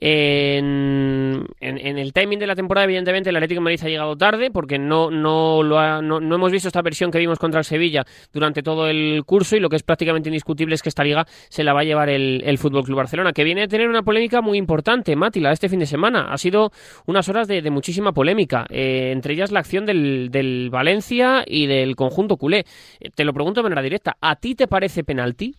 En, 0.00 1.44
el 1.60 2.12
timing 2.12 2.38
de 2.38 2.46
la 2.46 2.54
temporada, 2.54 2.84
evidentemente, 2.84 3.30
el 3.30 3.36
Atlético 3.36 3.60
de 3.60 3.64
Madrid 3.64 3.80
ha 3.82 3.88
llegado 3.88 4.16
tarde 4.16 4.50
porque 4.52 4.78
no, 4.78 5.10
no, 5.10 5.62
lo 5.64 5.78
ha, 5.78 6.00
no, 6.00 6.20
no, 6.20 6.36
hemos 6.36 6.52
visto 6.52 6.68
esta 6.68 6.82
versión 6.82 7.10
que 7.10 7.18
vimos 7.18 7.38
contra 7.40 7.58
el 7.58 7.64
Sevilla 7.64 8.04
durante 8.32 8.62
todo 8.62 8.88
el 8.88 9.24
curso 9.26 9.56
y 9.56 9.60
lo 9.60 9.68
que 9.68 9.74
es 9.74 9.82
prácticamente 9.82 10.28
indiscutible 10.28 10.76
es 10.76 10.82
que 10.82 10.88
esta 10.88 11.02
liga 11.02 11.26
se 11.48 11.64
la 11.64 11.72
va 11.72 11.80
a 11.80 11.84
llevar 11.84 12.08
el, 12.10 12.42
el 12.44 12.58
Fútbol 12.58 12.84
Club 12.84 12.98
Barcelona, 12.98 13.32
que 13.32 13.42
viene 13.42 13.64
a 13.64 13.68
tener 13.68 13.88
una 13.88 14.02
polémica 14.02 14.40
muy 14.40 14.56
importante, 14.56 15.16
Mátila, 15.16 15.50
este 15.50 15.68
fin 15.68 15.80
de 15.80 15.86
semana. 15.86 16.32
Ha 16.32 16.38
sido 16.38 16.70
unas 17.06 17.28
horas 17.28 17.48
de, 17.48 17.60
de 17.60 17.70
muchísima 17.70 18.12
polémica, 18.12 18.66
eh, 18.70 19.10
entre 19.12 19.34
ellas 19.34 19.50
la 19.50 19.60
acción 19.60 19.84
del, 19.84 20.28
del 20.30 20.70
Valencia 20.70 21.44
y 21.44 21.66
del 21.66 21.96
conjunto 21.96 22.36
culé. 22.36 22.64
Eh, 23.00 23.10
te 23.12 23.24
lo 23.24 23.32
pregunto 23.32 23.60
de 23.60 23.64
manera 23.64 23.82
directa, 23.82 24.16
¿a 24.20 24.36
ti 24.36 24.54
te 24.54 24.68
parece 24.68 25.02
penalti? 25.02 25.56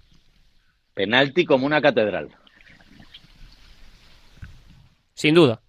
Penalti 0.94 1.46
como 1.46 1.66
una 1.66 1.82
catedral. 1.82 2.30
Sin 5.20 5.36
duda. 5.36 5.60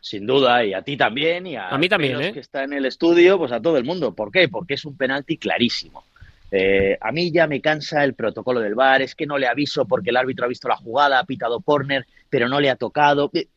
Sin 0.00 0.24
duda, 0.24 0.64
y 0.64 0.72
a 0.72 0.80
ti 0.80 0.96
también, 0.96 1.46
y 1.46 1.56
a, 1.56 1.68
a 1.68 1.76
mí 1.76 1.86
también, 1.86 2.18
¿eh? 2.22 2.32
que 2.32 2.40
está 2.40 2.64
en 2.64 2.72
el 2.72 2.86
estudio, 2.86 3.36
pues 3.36 3.52
a 3.52 3.60
todo 3.60 3.76
el 3.76 3.84
mundo. 3.84 4.14
¿Por 4.14 4.32
qué? 4.32 4.48
Porque 4.48 4.72
es 4.72 4.86
un 4.86 4.96
penalti 4.96 5.36
clarísimo. 5.36 6.02
Eh, 6.50 6.96
a 6.98 7.12
mí 7.12 7.30
ya 7.30 7.46
me 7.46 7.60
cansa 7.60 8.02
el 8.02 8.14
protocolo 8.14 8.60
del 8.60 8.74
VAR, 8.74 9.02
es 9.02 9.14
que 9.14 9.26
no 9.26 9.36
le 9.36 9.46
aviso 9.46 9.84
porque 9.84 10.08
el 10.08 10.16
árbitro 10.16 10.46
ha 10.46 10.48
visto 10.48 10.66
la 10.66 10.78
jugada, 10.78 11.18
ha 11.18 11.24
pitado 11.24 11.60
corner, 11.60 12.06
pero 12.30 12.48
no 12.48 12.58
le 12.58 12.70
ha 12.70 12.76
tocado. 12.76 13.30
Eh, 13.34 13.48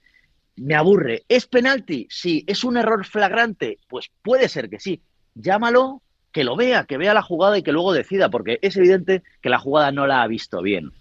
me 0.58 0.76
aburre. 0.76 1.24
¿Es 1.30 1.48
penalti? 1.48 2.06
Sí. 2.10 2.44
¿Es 2.46 2.66
un 2.66 2.76
error 2.76 3.06
flagrante? 3.06 3.78
Pues 3.88 4.12
puede 4.22 4.50
ser 4.50 4.70
que 4.70 4.82
sí. 4.82 5.02
Llámalo, 5.36 6.02
que 6.34 6.44
lo 6.44 6.58
vea, 6.58 6.84
que 6.84 6.98
vea 6.98 7.14
la 7.14 7.22
jugada 7.22 7.58
y 7.58 7.64
que 7.64 7.72
luego 7.72 7.94
decida, 7.94 8.28
porque 8.28 8.60
es 8.62 8.76
evidente 8.76 9.24
que 9.42 9.48
la 9.48 9.60
jugada 9.60 9.94
no 9.94 10.06
la 10.06 10.22
ha 10.22 10.28
visto 10.28 10.62
bien. 10.62 10.92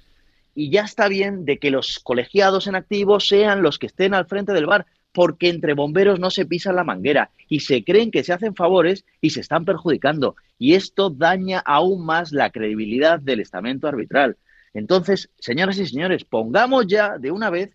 Y 0.54 0.70
ya 0.70 0.82
está 0.82 1.08
bien 1.08 1.44
de 1.44 1.58
que 1.58 1.70
los 1.70 1.98
colegiados 1.98 2.66
en 2.66 2.74
activo 2.74 3.20
sean 3.20 3.62
los 3.62 3.78
que 3.78 3.86
estén 3.86 4.14
al 4.14 4.26
frente 4.26 4.52
del 4.52 4.66
bar, 4.66 4.86
porque 5.12 5.48
entre 5.48 5.74
bomberos 5.74 6.18
no 6.18 6.30
se 6.30 6.46
pisa 6.46 6.72
la 6.72 6.84
manguera 6.84 7.30
y 7.48 7.60
se 7.60 7.84
creen 7.84 8.10
que 8.10 8.24
se 8.24 8.32
hacen 8.32 8.54
favores 8.54 9.04
y 9.20 9.30
se 9.30 9.40
están 9.40 9.64
perjudicando. 9.64 10.36
Y 10.58 10.74
esto 10.74 11.10
daña 11.10 11.60
aún 11.60 12.04
más 12.04 12.32
la 12.32 12.50
credibilidad 12.50 13.20
del 13.20 13.40
estamento 13.40 13.88
arbitral. 13.88 14.36
Entonces, 14.74 15.30
señoras 15.38 15.78
y 15.78 15.86
señores, 15.86 16.24
pongamos 16.24 16.86
ya 16.86 17.18
de 17.18 17.30
una 17.30 17.50
vez 17.50 17.74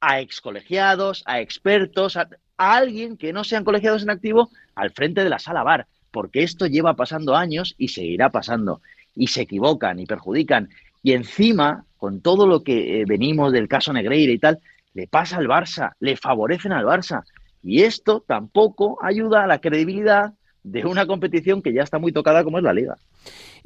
a 0.00 0.20
excolegiados, 0.20 1.24
a 1.26 1.40
expertos, 1.40 2.16
a, 2.16 2.28
alguien 2.56 3.16
que 3.16 3.32
no 3.32 3.44
sean 3.44 3.64
colegiados 3.64 4.02
en 4.02 4.10
activo 4.10 4.50
al 4.74 4.90
frente 4.90 5.22
de 5.22 5.30
la 5.30 5.38
sala 5.38 5.62
bar, 5.62 5.86
porque 6.10 6.42
esto 6.42 6.66
lleva 6.66 6.96
pasando 6.96 7.36
años 7.36 7.74
y 7.78 7.88
seguirá 7.88 8.30
pasando. 8.30 8.82
Y 9.14 9.28
se 9.28 9.42
equivocan 9.42 9.98
y 9.98 10.06
perjudican. 10.06 10.68
Y 11.02 11.12
encima, 11.12 11.84
con 11.98 12.20
todo 12.20 12.46
lo 12.46 12.62
que 12.62 13.00
eh, 13.00 13.04
venimos 13.06 13.52
del 13.52 13.68
caso 13.68 13.92
Negreira 13.92 14.32
y 14.32 14.38
tal, 14.38 14.58
le 14.94 15.06
pasa 15.06 15.36
al 15.36 15.48
Barça, 15.48 15.92
le 16.00 16.16
favorecen 16.16 16.72
al 16.72 16.86
Barça. 16.86 17.24
Y 17.62 17.82
esto 17.82 18.24
tampoco 18.26 18.98
ayuda 19.02 19.44
a 19.44 19.46
la 19.46 19.60
credibilidad 19.60 20.32
de 20.62 20.86
una 20.86 21.06
competición 21.06 21.60
que 21.60 21.72
ya 21.72 21.82
está 21.82 21.98
muy 21.98 22.12
tocada 22.12 22.44
como 22.44 22.58
es 22.58 22.64
la 22.64 22.72
liga. 22.72 22.96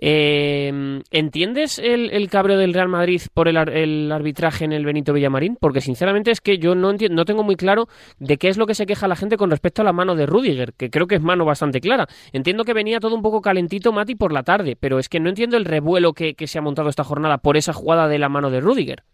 Eh, 0.04 1.00
¿Entiendes 1.12 1.78
el, 1.78 2.10
el, 2.10 2.28
cabreo 2.28 2.58
del 2.58 2.74
Real 2.74 2.88
Madrid 2.88 3.22
por 3.32 3.46
el, 3.46 3.56
el, 3.56 4.10
arbitraje 4.10 4.64
en 4.64 4.72
el 4.72 4.84
Benito 4.84 5.12
Villamarín? 5.12 5.56
Porque 5.60 5.80
sinceramente 5.80 6.32
es 6.32 6.40
que 6.40 6.58
yo 6.58 6.74
no, 6.74 6.90
entiendo, 6.90 7.14
no 7.14 7.24
tengo 7.24 7.44
muy 7.44 7.54
claro 7.54 7.86
de 8.18 8.36
qué 8.36 8.48
es 8.48 8.56
lo 8.56 8.66
que 8.66 8.74
se 8.74 8.84
queja 8.84 9.06
la 9.06 9.14
gente 9.14 9.36
con 9.36 9.50
respecto 9.50 9.80
a 9.80 9.84
la 9.84 9.92
mano 9.92 10.16
de 10.16 10.26
Rudiger, 10.26 10.72
que 10.72 10.90
creo 10.90 11.06
que 11.06 11.14
es 11.14 11.22
mano 11.22 11.44
bastante 11.44 11.80
clara. 11.80 12.08
Entiendo 12.32 12.64
que 12.64 12.74
venía 12.74 12.98
todo 12.98 13.14
un 13.14 13.22
poco 13.22 13.40
calentito, 13.40 13.92
Mati, 13.92 14.16
por 14.16 14.32
la 14.32 14.42
tarde, 14.42 14.74
pero 14.74 14.98
es 14.98 15.08
que 15.08 15.20
no 15.20 15.28
entiendo 15.28 15.56
el 15.56 15.64
revuelo 15.64 16.14
que, 16.14 16.34
se 16.46 16.58
ha 16.58 16.62
montado 16.62 16.88
esta 16.88 17.04
jornada 17.04 17.38
por 17.38 17.56
esa 17.56 17.72
jugada 17.72 18.08
de 18.08 18.18
la 18.18 18.28
mano 18.28 18.50
de 18.50 18.60
Rudiger. 18.60 19.04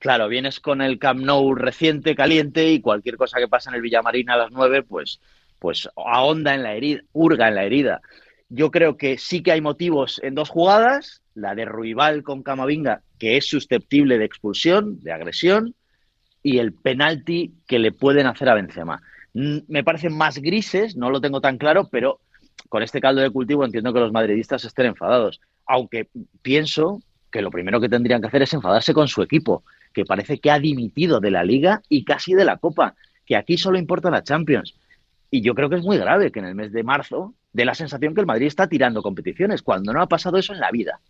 Claro, 0.00 0.26
vienes 0.26 0.58
con 0.58 0.82
el 0.82 0.98
Camp 0.98 1.20
Nou 1.20 1.54
reciente, 1.54 2.16
caliente, 2.16 2.72
y 2.72 2.80
cualquier 2.80 3.16
cosa 3.16 3.38
que 3.38 3.46
pasa 3.46 3.70
en 3.70 3.76
el 3.76 3.82
Villamarín 3.82 4.28
a 4.30 4.36
las 4.36 4.50
nueve, 4.50 4.82
pues, 4.82 5.20
pues 5.60 5.88
ahonda 5.96 6.54
en 6.54 6.64
la 6.64 6.74
herida, 6.74 7.02
hurga 7.12 7.46
en 7.46 7.54
la 7.54 7.64
herida. 7.64 8.00
Yo 8.50 8.72
creo 8.72 8.96
que 8.96 9.16
sí 9.16 9.42
que 9.42 9.52
hay 9.52 9.60
motivos 9.60 10.20
en 10.24 10.34
dos 10.34 10.48
jugadas, 10.48 11.22
la 11.34 11.54
de 11.54 11.64
Ruibal 11.64 12.24
con 12.24 12.42
Camavinga, 12.42 13.02
que 13.18 13.36
es 13.36 13.46
susceptible 13.48 14.18
de 14.18 14.24
expulsión, 14.24 14.98
de 15.00 15.12
agresión, 15.12 15.76
y 16.42 16.58
el 16.58 16.72
penalti 16.72 17.54
que 17.68 17.78
le 17.78 17.92
pueden 17.92 18.26
hacer 18.26 18.48
a 18.48 18.54
Benzema. 18.54 19.02
Me 19.32 19.84
parecen 19.84 20.16
más 20.16 20.38
grises, 20.38 20.96
no 20.96 21.10
lo 21.10 21.20
tengo 21.20 21.40
tan 21.40 21.58
claro, 21.58 21.88
pero 21.92 22.18
con 22.68 22.82
este 22.82 23.00
caldo 23.00 23.20
de 23.20 23.30
cultivo 23.30 23.64
entiendo 23.64 23.92
que 23.92 24.00
los 24.00 24.12
madridistas 24.12 24.64
estén 24.64 24.86
enfadados. 24.86 25.40
Aunque 25.66 26.08
pienso 26.42 27.00
que 27.30 27.42
lo 27.42 27.52
primero 27.52 27.80
que 27.80 27.88
tendrían 27.88 28.20
que 28.20 28.26
hacer 28.26 28.42
es 28.42 28.52
enfadarse 28.52 28.92
con 28.92 29.06
su 29.06 29.22
equipo, 29.22 29.62
que 29.92 30.04
parece 30.04 30.40
que 30.40 30.50
ha 30.50 30.58
dimitido 30.58 31.20
de 31.20 31.30
la 31.30 31.44
liga 31.44 31.82
y 31.88 32.04
casi 32.04 32.34
de 32.34 32.44
la 32.44 32.56
Copa, 32.56 32.96
que 33.24 33.36
aquí 33.36 33.56
solo 33.56 33.78
importa 33.78 34.10
la 34.10 34.24
Champions. 34.24 34.74
Y 35.30 35.40
yo 35.42 35.54
creo 35.54 35.70
que 35.70 35.76
es 35.76 35.84
muy 35.84 35.98
grave 35.98 36.32
que 36.32 36.40
en 36.40 36.46
el 36.46 36.56
mes 36.56 36.72
de 36.72 36.82
marzo 36.82 37.34
dé 37.52 37.64
la 37.64 37.74
sensación 37.74 38.14
que 38.14 38.20
el 38.20 38.26
Madrid 38.26 38.46
está 38.46 38.68
tirando 38.68 39.02
competiciones, 39.02 39.62
cuando 39.62 39.92
no 39.92 40.02
ha 40.02 40.08
pasado 40.08 40.38
eso 40.38 40.52
en 40.52 40.60
la 40.60 40.70
vida. 40.70 41.00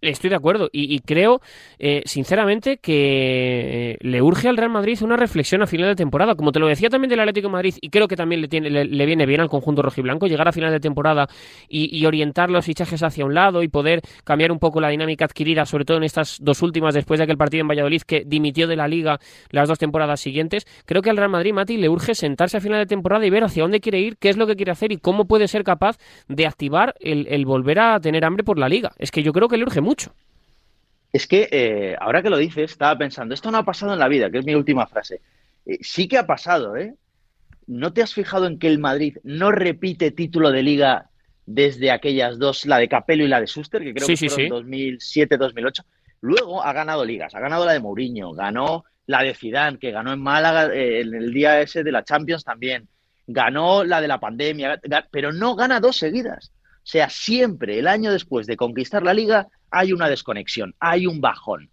Estoy 0.00 0.30
de 0.30 0.36
acuerdo 0.36 0.70
y, 0.72 0.98
creo, 1.00 1.42
eh, 1.78 2.02
sinceramente, 2.06 2.78
que 2.78 3.98
le 4.00 4.22
urge 4.22 4.48
al 4.48 4.56
Real 4.56 4.70
Madrid 4.70 4.98
una 5.02 5.16
reflexión 5.16 5.62
a 5.62 5.66
final 5.66 5.88
de 5.88 5.94
temporada. 5.94 6.34
Como 6.34 6.52
te 6.52 6.58
lo 6.58 6.68
decía 6.68 6.88
también 6.88 7.10
del 7.10 7.20
Atlético 7.20 7.50
Madrid, 7.50 7.74
y 7.80 7.90
creo 7.90 8.08
que 8.08 8.16
también 8.16 8.40
le, 8.40 8.48
tiene, 8.48 8.70
le, 8.70 9.06
viene 9.06 9.26
bien 9.26 9.42
al 9.42 9.50
conjunto 9.50 9.82
rojiblanco 9.82 10.26
llegar 10.26 10.48
a 10.48 10.52
final 10.52 10.72
de 10.72 10.80
temporada 10.80 11.28
y, 11.68 12.00
orientar 12.06 12.50
los 12.50 12.64
fichajes 12.64 13.02
hacia 13.02 13.26
un 13.26 13.34
lado 13.34 13.62
y 13.62 13.68
poder 13.68 14.00
cambiar 14.24 14.52
un 14.52 14.58
poco 14.58 14.80
la 14.80 14.88
dinámica 14.88 15.26
adquirida, 15.26 15.66
sobre 15.66 15.84
todo 15.84 15.98
en 15.98 16.04
estas 16.04 16.38
dos 16.40 16.62
últimas, 16.62 16.94
después 16.94 17.18
de 17.18 17.24
aquel 17.24 17.36
partido 17.36 17.60
en 17.60 17.68
Valladolid 17.68 18.02
que 18.02 18.24
dimitió 18.26 18.66
de 18.66 18.76
la 18.76 18.88
liga 18.88 19.20
las 19.50 19.68
dos 19.68 19.78
temporadas 19.78 20.18
siguientes. 20.20 20.66
Creo 20.86 21.02
que 21.02 21.10
al 21.10 21.18
Real 21.18 21.28
Madrid, 21.28 21.52
Mati, 21.52 21.76
le 21.76 21.90
urge 21.90 22.14
sentarse 22.14 22.56
a 22.56 22.60
final 22.60 22.78
de 22.78 22.86
temporada 22.86 23.26
y 23.26 23.30
ver 23.30 23.44
hacia 23.44 23.62
dónde 23.62 23.80
quiere 23.80 24.00
ir, 24.00 24.16
qué 24.16 24.30
es 24.30 24.38
lo 24.38 24.46
que 24.46 24.56
quiere 24.56 24.72
hacer 24.72 24.92
y 24.92 24.96
cómo 24.96 25.26
puede 25.26 25.46
ser 25.46 25.62
capaz 25.62 25.98
de 26.26 26.46
activar 26.46 26.94
el, 27.00 27.26
el 27.28 27.44
volver 27.44 27.78
a 27.80 28.00
tener 28.00 28.24
hambre 28.24 28.44
por 28.44 28.58
la 28.58 28.68
liga. 28.68 28.92
Es 28.98 29.10
que 29.10 29.22
yo 29.22 29.32
creo 29.32 29.48
que 29.48 29.58
le 29.58 29.64
urge 29.64 29.80
mucho. 29.90 30.14
Es 31.12 31.26
que 31.26 31.48
eh, 31.50 31.96
ahora 31.98 32.22
que 32.22 32.30
lo 32.30 32.36
dices, 32.36 32.70
estaba 32.70 32.96
pensando, 32.96 33.34
esto 33.34 33.50
no 33.50 33.58
ha 33.58 33.64
pasado 33.64 33.92
en 33.92 33.98
la 33.98 34.08
vida, 34.08 34.30
que 34.30 34.38
es 34.38 34.44
mi 34.44 34.54
última 34.54 34.86
frase. 34.86 35.20
Eh, 35.66 35.78
sí 35.80 36.06
que 36.06 36.18
ha 36.18 36.26
pasado, 36.26 36.76
¿eh? 36.76 36.94
¿No 37.66 37.92
te 37.92 38.02
has 38.02 38.14
fijado 38.14 38.46
en 38.46 38.58
que 38.58 38.68
el 38.68 38.78
Madrid 38.78 39.18
no 39.24 39.50
repite 39.50 40.12
título 40.12 40.52
de 40.52 40.62
liga 40.62 41.10
desde 41.46 41.90
aquellas 41.90 42.38
dos, 42.38 42.66
la 42.66 42.78
de 42.78 42.88
Capello 42.88 43.24
y 43.24 43.28
la 43.28 43.40
de 43.40 43.48
Suster, 43.48 43.82
que 43.82 43.94
creo 43.94 44.06
sí, 44.06 44.12
que 44.12 44.28
sí, 44.28 44.28
fueron 44.28 44.70
sí. 44.70 44.96
2007-2008? 45.16 45.84
Luego 46.20 46.62
ha 46.62 46.72
ganado 46.72 47.04
ligas, 47.04 47.34
ha 47.34 47.40
ganado 47.40 47.64
la 47.64 47.72
de 47.72 47.80
Mourinho, 47.80 48.32
ganó 48.32 48.84
la 49.06 49.22
de 49.22 49.34
Zidane, 49.34 49.78
que 49.78 49.90
ganó 49.90 50.12
en 50.12 50.20
Málaga 50.20 50.72
eh, 50.72 51.00
en 51.00 51.14
el 51.14 51.32
día 51.32 51.60
ese 51.60 51.82
de 51.82 51.90
la 51.90 52.04
Champions 52.04 52.44
también, 52.44 52.88
ganó 53.26 53.82
la 53.82 54.00
de 54.00 54.08
la 54.08 54.20
pandemia, 54.20 54.80
pero 55.10 55.32
no 55.32 55.56
gana 55.56 55.80
dos 55.80 55.96
seguidas. 55.96 56.52
Sea, 56.82 57.08
siempre 57.08 57.78
el 57.78 57.86
año 57.86 58.12
después 58.12 58.46
de 58.46 58.56
conquistar 58.56 59.02
la 59.02 59.14
liga 59.14 59.48
hay 59.70 59.92
una 59.92 60.08
desconexión, 60.08 60.74
hay 60.80 61.06
un 61.06 61.20
bajón. 61.20 61.70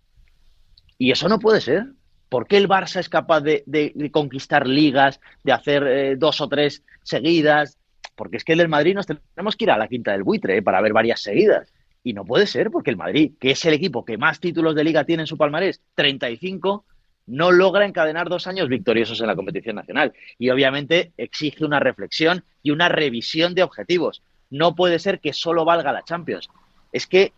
Y 0.98 1.12
eso 1.12 1.30
no 1.30 1.40
puede 1.40 1.62
ser. 1.62 1.86
¿Por 2.30 2.48
qué 2.48 2.58
el 2.58 2.68
Barça 2.68 3.00
es 3.00 3.08
capaz 3.08 3.42
de 3.42 4.10
conquistar 4.12 4.68
ligas, 4.68 5.22
de 5.44 5.54
hacer 5.54 5.84
eh, 5.88 6.16
dos 6.18 6.42
o 6.42 6.50
tres 6.50 6.84
seguidas? 7.04 7.78
Porque 8.16 8.38
es 8.38 8.44
que 8.44 8.54
el 8.54 8.58
del 8.58 8.68
Madrid 8.68 8.96
nos 8.96 9.06
tenemos 9.06 9.56
que 9.56 9.66
ir 9.66 9.72
a 9.72 9.78
la 9.78 9.88
quinta 9.88 10.12
del 10.12 10.24
buitre 10.24 10.58
eh, 10.58 10.62
para 10.62 10.82
ver 10.82 10.92
varias 10.92 11.22
seguidas. 11.22 11.72
Y 12.04 12.14
no 12.14 12.26
puede 12.26 12.48
ser, 12.48 12.72
porque 12.72 12.90
el 12.90 12.98
Madrid, 12.98 13.34
que 13.40 13.52
es 13.52 13.64
el 13.66 13.74
equipo 13.74 14.04
que 14.04 14.18
más 14.18 14.40
títulos 14.40 14.76
de 14.76 14.84
liga 14.84 15.04
tiene 15.04 15.24
en 15.24 15.28
su 15.28 15.38
palmarés, 15.38 15.82
35, 15.96 16.84
no 17.28 17.52
logra 17.52 17.86
encadenar 17.86 18.30
dos 18.30 18.48
años 18.48 18.70
victoriosos 18.70 19.22
en 19.22 19.28
la 19.28 19.36
competición 19.36 19.76
nacional. 19.76 20.14
Y 20.40 20.50
obviamente 20.50 21.12
exige 21.18 21.64
una 21.64 21.80
reflexión 21.80 22.44
y 22.64 22.72
una 22.72 22.90
revisión 22.90 23.54
de 23.54 23.64
objetivos. 23.64 24.24
No 24.50 24.76
puede 24.76 25.00
ser 25.00 25.20
que 25.20 25.34
solo 25.34 25.66
valga 25.66 25.92
la 25.92 26.04
Champions. 26.04 26.50
Es 26.92 27.08
que 27.08 27.34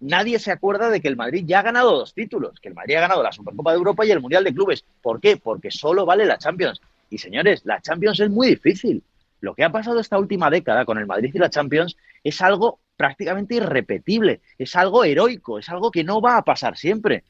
nadie 0.00 0.38
se 0.38 0.52
acuerda 0.52 0.90
de 0.90 1.00
que 1.00 1.08
el 1.08 1.16
Madrid 1.16 1.44
ya 1.46 1.60
ha 1.60 1.62
ganado 1.62 1.92
dos 1.92 2.14
títulos, 2.14 2.60
que 2.60 2.68
el 2.68 2.74
Madrid 2.74 2.96
ha 2.96 3.00
ganado 3.00 3.22
la 3.22 3.32
Supercopa 3.32 3.72
de 3.72 3.78
Europa 3.78 4.06
y 4.06 4.10
el 4.10 4.20
Mundial 4.20 4.44
de 4.44 4.54
Clubes. 4.54 4.84
¿Por 5.02 5.20
qué? 5.20 5.36
Porque 5.36 5.70
solo 5.70 6.04
vale 6.06 6.24
la 6.26 6.38
Champions. 6.38 6.80
Y 7.10 7.18
señores, 7.18 7.62
la 7.64 7.80
Champions 7.80 8.20
es 8.20 8.30
muy 8.30 8.48
difícil. 8.48 9.02
Lo 9.40 9.54
que 9.54 9.64
ha 9.64 9.70
pasado 9.70 10.00
esta 10.00 10.18
última 10.18 10.50
década 10.50 10.84
con 10.84 10.98
el 10.98 11.06
Madrid 11.06 11.30
y 11.32 11.38
la 11.38 11.50
Champions 11.50 11.96
es 12.24 12.40
algo 12.42 12.80
prácticamente 12.96 13.54
irrepetible, 13.54 14.40
es 14.58 14.74
algo 14.74 15.04
heroico, 15.04 15.58
es 15.58 15.68
algo 15.68 15.90
que 15.90 16.02
no 16.02 16.20
va 16.20 16.36
a 16.36 16.42
pasar 16.42 16.76
siempre. 16.76 17.22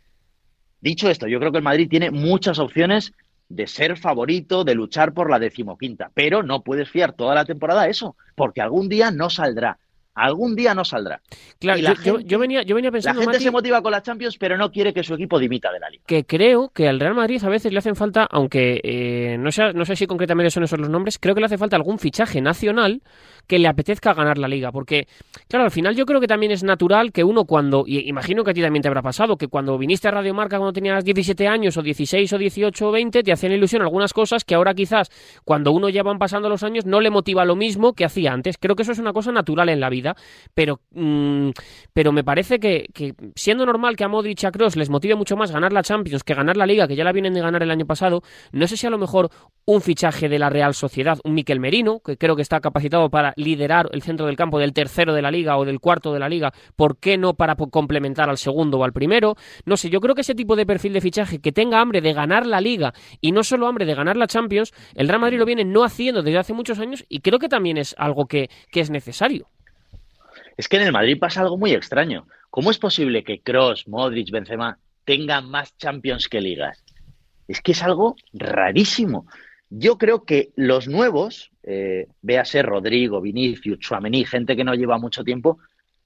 Dicho 0.81 1.11
esto, 1.11 1.27
yo 1.27 1.39
creo 1.39 1.53
que 1.53 1.59
el 1.59 1.65
Madrid 1.65 1.89
tiene 1.91 2.11
muchas 2.11 2.59
opciones 2.59 3.13
de 3.49 3.67
ser 3.67 3.97
favorito, 3.97 4.65
de 4.65 4.75
luchar 4.75 5.15
por 5.15 5.31
la 5.31 5.39
decimoquinta, 5.39 6.11
pero 6.15 6.43
no 6.43 6.63
puedes 6.63 6.91
fiar 6.91 7.13
toda 7.13 7.35
la 7.35 7.45
temporada 7.45 7.83
a 7.83 7.89
eso, 7.89 8.17
porque 8.35 8.61
algún 8.61 8.89
día 8.89 9.11
no 9.11 9.31
saldrá 9.31 9.79
algún 10.19 10.55
día 10.55 10.75
no 10.75 10.85
saldrá. 10.85 11.21
Claro, 11.59 11.81
yo, 11.81 11.95
gente, 11.95 12.25
yo, 12.25 12.39
venía, 12.39 12.63
yo 12.63 12.75
venía 12.75 12.91
pensando. 12.91 13.21
La 13.21 13.25
gente 13.25 13.39
Mati, 13.39 13.45
se 13.45 13.51
motiva 13.51 13.83
con 13.83 13.93
la 13.93 14.03
Champions, 14.03 14.37
pero 14.39 14.57
no 14.57 14.71
quiere 14.71 14.93
que 14.93 15.03
su 15.03 15.15
equipo 15.15 15.39
dimita 15.39 15.73
de 15.73 15.81
la 15.81 15.91
liga. 15.91 16.05
Que 16.07 16.25
creo 16.25 16.71
que 16.71 16.89
al 16.89 17.01
Real 17.01 17.15
Madrid 17.15 17.43
a 17.45 17.49
veces 17.49 17.73
le 17.73 17.79
hacen 17.79 17.97
falta, 17.97 18.27
aunque 18.31 18.81
eh, 18.83 19.37
no, 19.39 19.51
sé, 19.51 19.73
no 19.73 19.85
sé 19.85 19.97
si 19.97 20.07
concretamente 20.07 20.51
son 20.51 20.65
esos 20.65 20.79
los 20.79 20.89
nombres, 20.89 21.19
creo 21.19 21.35
que 21.35 21.41
le 21.41 21.47
hace 21.47 21.59
falta 21.59 21.77
algún 21.77 21.99
fichaje 21.99 22.41
nacional 22.41 23.03
que 23.49 23.59
le 23.59 23.67
apetezca 23.67 24.15
ganar 24.15 24.39
la 24.39 24.47
liga. 24.47 24.71
Porque, 24.71 25.09
claro, 25.49 25.65
al 25.65 25.71
final 25.71 25.97
yo 25.97 26.07
creo 26.07 26.21
que 26.21 26.29
también 26.29 26.53
es 26.53 26.63
natural 26.63 27.13
que 27.13 27.25
uno 27.25 27.45
cuando, 27.47 27.85
y 27.87 28.09
imagino 28.09 28.45
que 28.45 28.53
a 28.53 28.55
ti 28.55 28.61
también 28.61 28.83
te 28.83 28.89
habrá 28.89 29.03
pasado, 29.03 29.37
que 29.37 29.49
cuando 29.49 29.77
viniste 29.79 30.07
a 30.07 30.11
Radio 30.13 30.35
Marca 30.35 30.59
cuando 30.59 30.73
tenías 30.73 31.05
17 31.05 31.49
años 31.49 31.77
o 31.77 31.83
16 31.83 32.33
o 32.33 32.39
18 32.39 32.89
o 32.89 32.93
20, 32.93 33.23
te 33.23 33.33
hacían 33.33 33.53
ilusión 33.53 33.83
algunas 33.83 34.13
cosas 34.13 34.45
que 34.45 34.55
ahora 34.55 34.75
quizás 34.75 35.11
cuando 35.45 35.73
uno 35.73 35.89
ya 35.89 36.03
van 36.03 36.19
pasando 36.19 36.49
los 36.49 36.63
años 36.63 36.85
no 36.85 37.01
le 37.01 37.11
motiva 37.11 37.45
lo 37.45 37.57
mismo 37.57 37.95
que 37.95 38.05
hacía 38.05 38.33
antes. 38.33 38.59
Creo 38.59 38.77
que 38.77 38.83
eso 38.83 38.93
es 38.93 38.99
una 38.99 39.13
cosa 39.13 39.33
natural 39.33 39.71
en 39.71 39.81
la 39.81 39.89
vida, 39.89 40.08
pero, 40.55 40.81
mmm, 40.91 41.51
pero 41.93 42.13
me 42.13 42.25
parece 42.25 42.59
que, 42.59 42.87
siendo 43.35 43.67
normal 43.67 43.97
que 43.97 44.05
a 44.05 44.09
Modric 44.09 44.43
y 44.43 44.47
a 44.47 44.51
les 44.75 44.91
motive 44.91 45.15
mucho 45.15 45.37
más 45.37 45.53
ganar 45.53 45.73
la 45.73 45.83
Champions 45.83 46.25
que 46.25 46.35
ganar 46.35 46.57
la 46.57 46.67
Liga, 46.67 46.89
que 46.89 46.97
ya 46.97 47.05
la 47.05 47.13
vienen 47.13 47.35
de 47.35 47.41
ganar 47.41 47.63
el 47.63 47.71
año 47.71 47.87
pasado, 47.87 48.23
no 48.53 48.67
sé 48.67 48.77
si 48.77 48.87
a 48.87 48.91
lo 48.91 48.99
mejor 48.99 49.31
un 49.65 49.81
fichaje 49.81 50.29
de 50.29 50.39
la 50.39 50.51
Real 50.51 50.75
Sociedad, 50.75 51.19
un 51.25 51.35
Miquel 51.35 51.61
Merino, 51.61 52.01
que 52.01 52.17
creo 52.17 52.37
que 52.37 52.43
está 52.43 52.61
capacitado 52.61 53.11
para 53.11 53.33
liderar 53.37 53.89
el 53.93 54.03
centro 54.03 54.27
del 54.27 54.37
campo 54.37 54.59
del 54.59 54.73
tercero 54.73 55.15
de 55.15 55.23
la 55.23 55.31
liga 55.31 55.57
o 55.59 55.65
del 55.65 55.81
cuarto 55.81 56.13
de 56.13 56.19
la 56.19 56.29
liga, 56.29 56.53
¿por 56.77 56.99
qué 56.99 57.19
no 57.19 57.35
para 57.35 57.55
complementar 57.55 58.29
al 58.31 58.39
segundo 58.39 58.79
o 58.79 58.85
al 58.85 58.93
primero? 58.93 59.37
No 59.65 59.77
sé, 59.77 59.91
yo 59.91 60.01
creo 60.01 60.15
que 60.15 60.23
ese 60.23 60.35
tipo 60.35 60.57
de 60.57 60.67
perfil 60.67 60.93
de 60.93 61.01
fichaje 61.01 61.41
que 61.41 61.53
tenga 61.53 61.81
hambre 61.81 62.01
de 62.01 62.13
ganar 62.13 62.47
la 62.47 62.61
liga 62.61 62.95
y 63.21 63.33
no 63.33 63.43
solo 63.43 63.67
hambre 63.67 63.85
de 63.85 63.95
ganar 63.95 64.17
la 64.17 64.27
Champions, 64.27 64.73
el 64.95 65.09
Real 65.09 65.21
Madrid 65.21 65.39
lo 65.39 65.45
viene 65.45 65.65
no 65.65 65.85
haciendo 65.85 66.23
desde 66.23 66.39
hace 66.39 66.53
muchos 66.53 66.79
años 66.79 67.05
y 67.09 67.21
creo 67.21 67.39
que 67.39 67.49
también 67.49 67.77
es 67.77 67.95
algo 67.99 68.27
que, 68.27 68.51
que 68.71 68.81
es 68.81 68.91
necesario. 68.91 69.49
Es 70.59 70.69
que 70.69 70.77
en 70.77 70.83
el 70.83 70.93
Madrid 70.93 71.19
pasa 71.19 71.41
algo 71.41 71.57
muy 71.57 71.73
extraño. 71.73 72.27
¿Cómo 72.51 72.73
es 72.73 72.79
posible 72.79 73.23
que 73.23 73.41
Cross, 73.41 73.87
Modric, 73.87 74.33
Benzema 74.33 74.77
tengan 75.05 75.49
más 75.49 75.77
Champions 75.79 76.29
que 76.29 76.41
ligas? 76.41 76.85
Es 77.47 77.63
que 77.63 77.73
es 77.73 77.83
algo 77.85 78.17
rarísimo. 78.33 79.27
Yo 79.71 79.99
creo 79.99 80.25
que 80.25 80.51
los 80.57 80.89
nuevos, 80.89 81.53
eh, 81.63 82.09
véase 82.23 82.63
Rodrigo, 82.63 83.21
Vinicius, 83.21 83.79
Chuamení, 83.79 84.25
gente 84.25 84.57
que 84.57 84.65
no 84.65 84.75
lleva 84.75 84.99
mucho 84.99 85.23
tiempo, 85.23 85.59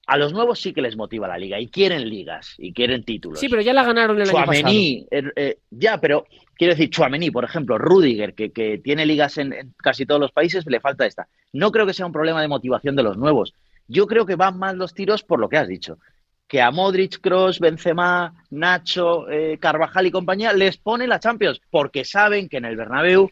a 0.06 0.18
los 0.18 0.34
nuevos 0.34 0.60
sí 0.60 0.74
que 0.74 0.82
les 0.82 0.96
motiva 0.96 1.28
la 1.28 1.38
liga 1.38 1.58
y 1.58 1.68
quieren 1.68 2.10
ligas 2.10 2.54
y 2.58 2.74
quieren 2.74 3.04
títulos. 3.04 3.40
Sí, 3.40 3.48
pero 3.48 3.62
ya 3.62 3.72
la 3.72 3.84
ganaron 3.84 4.20
el 4.20 4.28
año 4.28 4.44
pasado. 4.44 4.68
Er, 5.10 5.32
eh, 5.36 5.58
ya, 5.70 5.98
pero 5.98 6.26
quiero 6.56 6.74
decir, 6.74 6.90
Chuamení, 6.90 7.30
por 7.30 7.44
ejemplo, 7.44 7.78
Rudiger, 7.78 8.34
que, 8.34 8.50
que 8.50 8.78
tiene 8.78 9.06
ligas 9.06 9.38
en, 9.38 9.54
en, 9.54 9.74
casi 9.78 10.04
todos 10.04 10.20
los 10.20 10.32
países, 10.32 10.66
le 10.66 10.80
falta 10.80 11.06
esta. 11.06 11.28
No 11.54 11.70
creo 11.70 11.86
que 11.86 11.94
sea 11.94 12.04
un 12.04 12.12
problema 12.12 12.42
de 12.42 12.48
motivación 12.48 12.96
de 12.96 13.04
los 13.04 13.16
nuevos. 13.16 13.54
Yo 13.92 14.06
creo 14.06 14.24
que 14.24 14.36
van 14.36 14.58
más 14.58 14.74
los 14.74 14.94
tiros 14.94 15.22
por 15.22 15.38
lo 15.38 15.50
que 15.50 15.58
has 15.58 15.68
dicho. 15.68 15.98
Que 16.48 16.62
a 16.62 16.70
Modric, 16.70 17.20
Cross, 17.20 17.60
Benzema, 17.60 18.34
Nacho, 18.50 19.28
eh, 19.28 19.58
Carvajal 19.60 20.06
y 20.06 20.10
compañía 20.10 20.54
les 20.54 20.78
pone 20.78 21.06
la 21.06 21.20
Champions, 21.20 21.60
porque 21.70 22.04
saben 22.04 22.48
que 22.48 22.56
en 22.56 22.64
el 22.64 22.76
Bernabéu 22.76 23.30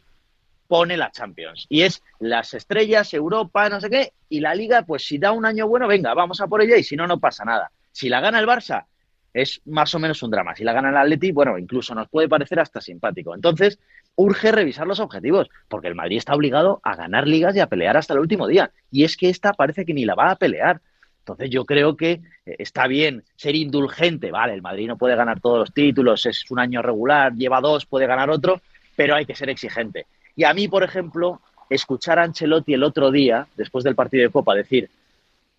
pone 0.68 0.98
la 0.98 1.10
Champions. 1.10 1.66
Y 1.70 1.80
es 1.82 2.02
las 2.18 2.52
estrellas, 2.52 3.14
Europa, 3.14 3.70
no 3.70 3.80
sé 3.80 3.88
qué, 3.88 4.12
y 4.28 4.40
la 4.40 4.54
liga, 4.54 4.82
pues 4.82 5.06
si 5.06 5.16
da 5.16 5.32
un 5.32 5.46
año 5.46 5.66
bueno, 5.66 5.88
venga, 5.88 6.12
vamos 6.12 6.42
a 6.42 6.46
por 6.46 6.60
ella 6.60 6.76
y 6.76 6.84
si 6.84 6.94
no, 6.94 7.06
no 7.06 7.18
pasa 7.18 7.44
nada. 7.44 7.72
Si 7.90 8.10
la 8.10 8.20
gana 8.20 8.38
el 8.38 8.46
Barça, 8.46 8.84
es 9.32 9.62
más 9.64 9.94
o 9.94 9.98
menos 9.98 10.22
un 10.22 10.30
drama. 10.30 10.54
Si 10.54 10.62
la 10.62 10.74
gana 10.74 10.90
el 10.90 10.96
Atleti, 10.96 11.32
bueno, 11.32 11.56
incluso 11.56 11.94
nos 11.94 12.08
puede 12.08 12.28
parecer 12.28 12.60
hasta 12.60 12.82
simpático. 12.82 13.34
Entonces, 13.34 13.78
urge 14.16 14.52
revisar 14.52 14.86
los 14.86 15.00
objetivos, 15.00 15.48
porque 15.68 15.88
el 15.88 15.94
Madrid 15.94 16.18
está 16.18 16.34
obligado 16.34 16.80
a 16.82 16.94
ganar 16.94 17.26
ligas 17.26 17.56
y 17.56 17.60
a 17.60 17.66
pelear 17.66 17.96
hasta 17.96 18.14
el 18.14 18.20
último 18.20 18.46
día. 18.46 18.70
Y 18.90 19.04
es 19.04 19.16
que 19.16 19.28
esta 19.28 19.52
parece 19.52 19.84
que 19.84 19.94
ni 19.94 20.04
la 20.04 20.14
va 20.14 20.30
a 20.30 20.36
pelear. 20.36 20.80
Entonces 21.20 21.50
yo 21.50 21.64
creo 21.64 21.96
que 21.96 22.20
eh, 22.46 22.56
está 22.58 22.86
bien 22.86 23.24
ser 23.36 23.54
indulgente, 23.54 24.30
vale, 24.30 24.54
el 24.54 24.62
Madrid 24.62 24.88
no 24.88 24.98
puede 24.98 25.16
ganar 25.16 25.40
todos 25.40 25.58
los 25.58 25.72
títulos, 25.72 26.26
es 26.26 26.50
un 26.50 26.58
año 26.58 26.82
regular, 26.82 27.34
lleva 27.34 27.60
dos, 27.60 27.86
puede 27.86 28.06
ganar 28.06 28.30
otro, 28.30 28.60
pero 28.96 29.14
hay 29.14 29.26
que 29.26 29.34
ser 29.34 29.48
exigente. 29.48 30.06
Y 30.34 30.44
a 30.44 30.54
mí, 30.54 30.68
por 30.68 30.82
ejemplo, 30.82 31.40
escuchar 31.68 32.18
a 32.18 32.24
Ancelotti 32.24 32.74
el 32.74 32.82
otro 32.82 33.10
día, 33.10 33.46
después 33.56 33.84
del 33.84 33.94
partido 33.94 34.24
de 34.24 34.30
Copa, 34.30 34.54
decir 34.54 34.90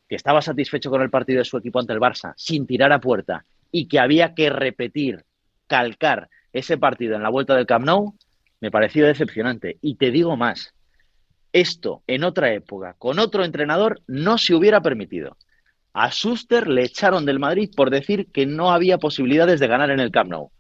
que 0.09 0.15
estaba 0.15 0.41
satisfecho 0.41 0.89
con 0.89 1.01
el 1.01 1.09
partido 1.09 1.39
de 1.39 1.45
su 1.45 1.57
equipo 1.57 1.79
ante 1.79 1.93
el 1.93 1.99
Barça, 1.99 2.33
sin 2.35 2.67
tirar 2.67 2.91
a 2.91 2.99
puerta, 2.99 3.45
y 3.71 3.87
que 3.87 3.97
había 3.97 4.35
que 4.35 4.49
repetir, 4.49 5.23
calcar 5.67 6.27
ese 6.51 6.77
partido 6.77 7.15
en 7.15 7.23
la 7.23 7.29
vuelta 7.29 7.55
del 7.55 7.65
Camp 7.65 7.85
Nou, 7.85 8.13
me 8.61 8.71
pareció 8.71 9.05
decepcionante. 9.05 9.77
Y 9.81 9.95
te 9.95 10.11
digo 10.11 10.37
más, 10.37 10.73
esto 11.51 12.03
en 12.07 12.23
otra 12.23 12.53
época, 12.53 12.95
con 12.97 13.19
otro 13.19 13.43
entrenador, 13.43 14.01
no 14.07 14.37
se 14.37 14.55
hubiera 14.55 14.81
permitido. 14.81 15.37
A 15.93 16.09
Schuster 16.09 16.67
le 16.67 16.83
echaron 16.83 17.25
del 17.25 17.39
Madrid 17.39 17.69
por 17.75 17.89
decir 17.89 18.27
que 18.31 18.45
no 18.45 18.71
había 18.71 18.97
posibilidades 18.97 19.59
de 19.59 19.67
ganar 19.67 19.91
en 19.91 19.99
el 19.99 20.11
Camp 20.11 20.29
Nou. 20.29 20.51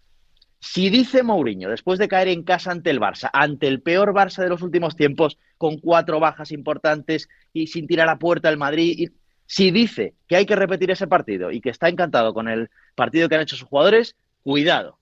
Si 0.59 0.89
dice 0.89 1.23
Mourinho, 1.23 1.69
después 1.69 1.97
de 1.97 2.07
caer 2.07 2.27
en 2.27 2.43
casa 2.43 2.71
ante 2.71 2.91
el 2.91 2.99
Barça, 2.99 3.29
ante 3.33 3.67
el 3.67 3.81
peor 3.81 4.13
Barça 4.13 4.43
de 4.43 4.49
los 4.49 4.61
últimos 4.61 4.95
tiempos, 4.95 5.39
con 5.57 5.79
cuatro 5.79 6.19
bajas 6.19 6.51
importantes 6.51 7.29
y 7.53 7.67
sin 7.67 7.87
tirar 7.87 8.09
a 8.09 8.19
puerta 8.19 8.49
el 8.49 8.57
Madrid, 8.57 9.11
si 9.47 9.71
dice 9.71 10.13
que 10.27 10.35
hay 10.35 10.45
que 10.45 10.55
repetir 10.55 10.91
ese 10.91 11.07
partido 11.07 11.51
y 11.51 11.61
que 11.61 11.71
está 11.71 11.89
encantado 11.89 12.33
con 12.33 12.47
el 12.47 12.69
partido 12.93 13.27
que 13.27 13.35
han 13.35 13.41
hecho 13.41 13.55
sus 13.55 13.67
jugadores, 13.67 14.15
cuidado. 14.43 15.00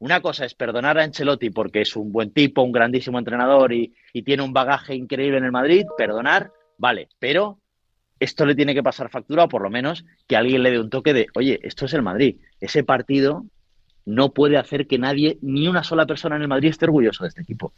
Una 0.00 0.22
cosa 0.22 0.46
es 0.46 0.54
perdonar 0.54 0.98
a 0.98 1.02
Ancelotti 1.04 1.50
porque 1.50 1.82
es 1.82 1.94
un 1.94 2.10
buen 2.10 2.32
tipo, 2.32 2.62
un 2.62 2.72
grandísimo 2.72 3.18
entrenador 3.18 3.74
y, 3.74 3.92
tiene 4.24 4.42
un 4.42 4.54
bagaje 4.54 4.94
increíble 4.94 5.36
en 5.36 5.44
el 5.44 5.52
Madrid, 5.52 5.84
perdonar, 5.96 6.52
vale, 6.78 7.08
pero 7.18 7.58
esto 8.18 8.46
le 8.46 8.54
tiene 8.54 8.74
que 8.74 8.82
pasar 8.82 9.10
factura 9.10 9.44
o 9.44 9.48
por 9.48 9.62
lo 9.62 9.68
menos 9.68 10.06
que 10.26 10.36
alguien 10.36 10.62
le 10.62 10.70
dé 10.70 10.80
un 10.80 10.88
toque 10.88 11.12
de, 11.12 11.26
oye, 11.34 11.60
esto 11.62 11.84
es 11.84 11.92
el 11.92 12.00
Madrid, 12.00 12.38
ese 12.60 12.82
partido 12.82 13.44
no 14.06 14.30
puede 14.30 14.56
hacer 14.56 14.86
que 14.86 14.98
nadie, 14.98 15.38
ni 15.42 15.68
una 15.68 15.84
sola 15.84 16.06
persona 16.06 16.36
en 16.36 16.42
el 16.42 16.48
Madrid 16.48 16.70
esté 16.70 16.86
orgulloso 16.86 17.24
de 17.24 17.28
este 17.28 17.42
equipo. 17.42 17.72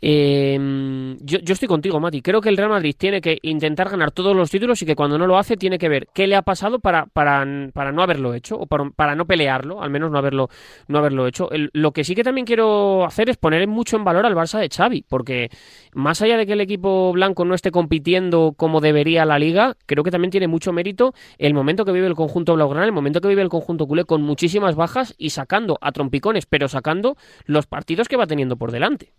Eh, 0.00 1.16
yo, 1.20 1.38
estoy 1.46 1.68
contigo, 1.68 2.00
Mati. 2.00 2.22
Creo 2.22 2.40
que 2.40 2.48
el 2.48 2.56
Real 2.56 2.70
Madrid 2.70 2.94
tiene 2.96 3.20
que 3.20 3.38
intentar 3.42 3.90
ganar 3.90 4.10
todos 4.10 4.36
los 4.36 4.50
títulos 4.50 4.80
y 4.82 4.86
que 4.86 4.96
cuando 4.96 5.18
no 5.18 5.26
lo 5.26 5.38
hace 5.38 5.56
tiene 5.56 5.78
que 5.78 5.88
ver 5.88 6.08
qué 6.14 6.26
le 6.26 6.36
ha 6.36 6.42
pasado 6.42 6.78
para, 6.78 7.06
para, 7.06 7.46
para 7.72 7.92
no 7.92 8.02
haberlo 8.02 8.34
hecho 8.34 8.56
o 8.56 8.66
para, 8.66 8.90
para, 8.90 9.14
no 9.14 9.26
pelearlo, 9.26 9.82
al 9.82 9.90
menos 9.90 10.10
no 10.10 10.18
haberlo, 10.18 10.48
no 10.88 10.98
haberlo 10.98 11.26
hecho. 11.26 11.48
Lo 11.72 11.92
que 11.92 12.04
sí 12.04 12.14
que 12.14 12.24
también 12.24 12.46
quiero 12.46 13.04
hacer 13.04 13.30
es 13.30 13.36
poner 13.36 13.66
mucho 13.68 13.96
en 13.96 14.04
valor 14.04 14.26
al 14.26 14.34
Barça 14.34 14.58
de 14.58 14.68
Xavi, 14.68 15.04
porque 15.08 15.50
más 15.94 16.22
allá 16.22 16.36
de 16.36 16.46
que 16.46 16.52
el 16.52 16.60
equipo 16.60 17.12
blanco 17.12 17.44
no 17.44 17.54
esté 17.54 17.70
compitiendo 17.70 18.54
como 18.56 18.80
debería 18.80 19.24
la 19.24 19.38
liga, 19.38 19.76
creo 19.86 20.04
que 20.04 20.10
también 20.10 20.30
tiene 20.30 20.48
mucho 20.48 20.72
mérito 20.72 21.14
el 21.38 21.54
momento 21.54 21.84
que 21.84 21.92
vive 21.92 22.06
el 22.06 22.14
conjunto 22.14 22.54
blaugrana, 22.54 22.86
el 22.86 22.92
momento 22.92 23.20
que 23.20 23.28
vive 23.28 23.42
el 23.42 23.48
conjunto 23.48 23.86
culé 23.86 24.04
con 24.04 24.22
muchísimas 24.22 24.74
bajas 24.74 25.14
y 25.18 25.30
sacando 25.30 25.73
a 25.80 25.92
trompicones, 25.92 26.46
pero 26.46 26.68
sacando 26.68 27.16
los 27.44 27.66
partidos 27.66 28.08
que 28.08 28.16
va 28.16 28.26
teniendo 28.26 28.56
por 28.56 28.72
delante. 28.72 29.12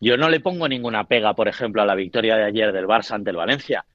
Yo 0.00 0.16
no 0.16 0.28
le 0.28 0.40
pongo 0.40 0.68
ninguna 0.68 1.04
pega, 1.04 1.34
por 1.34 1.48
ejemplo, 1.48 1.82
a 1.82 1.86
la 1.86 1.94
victoria 1.94 2.36
de 2.36 2.44
ayer 2.44 2.72
del 2.72 2.86
Barça 2.86 3.12
ante 3.12 3.30
el 3.30 3.36
Valencia. 3.36 3.86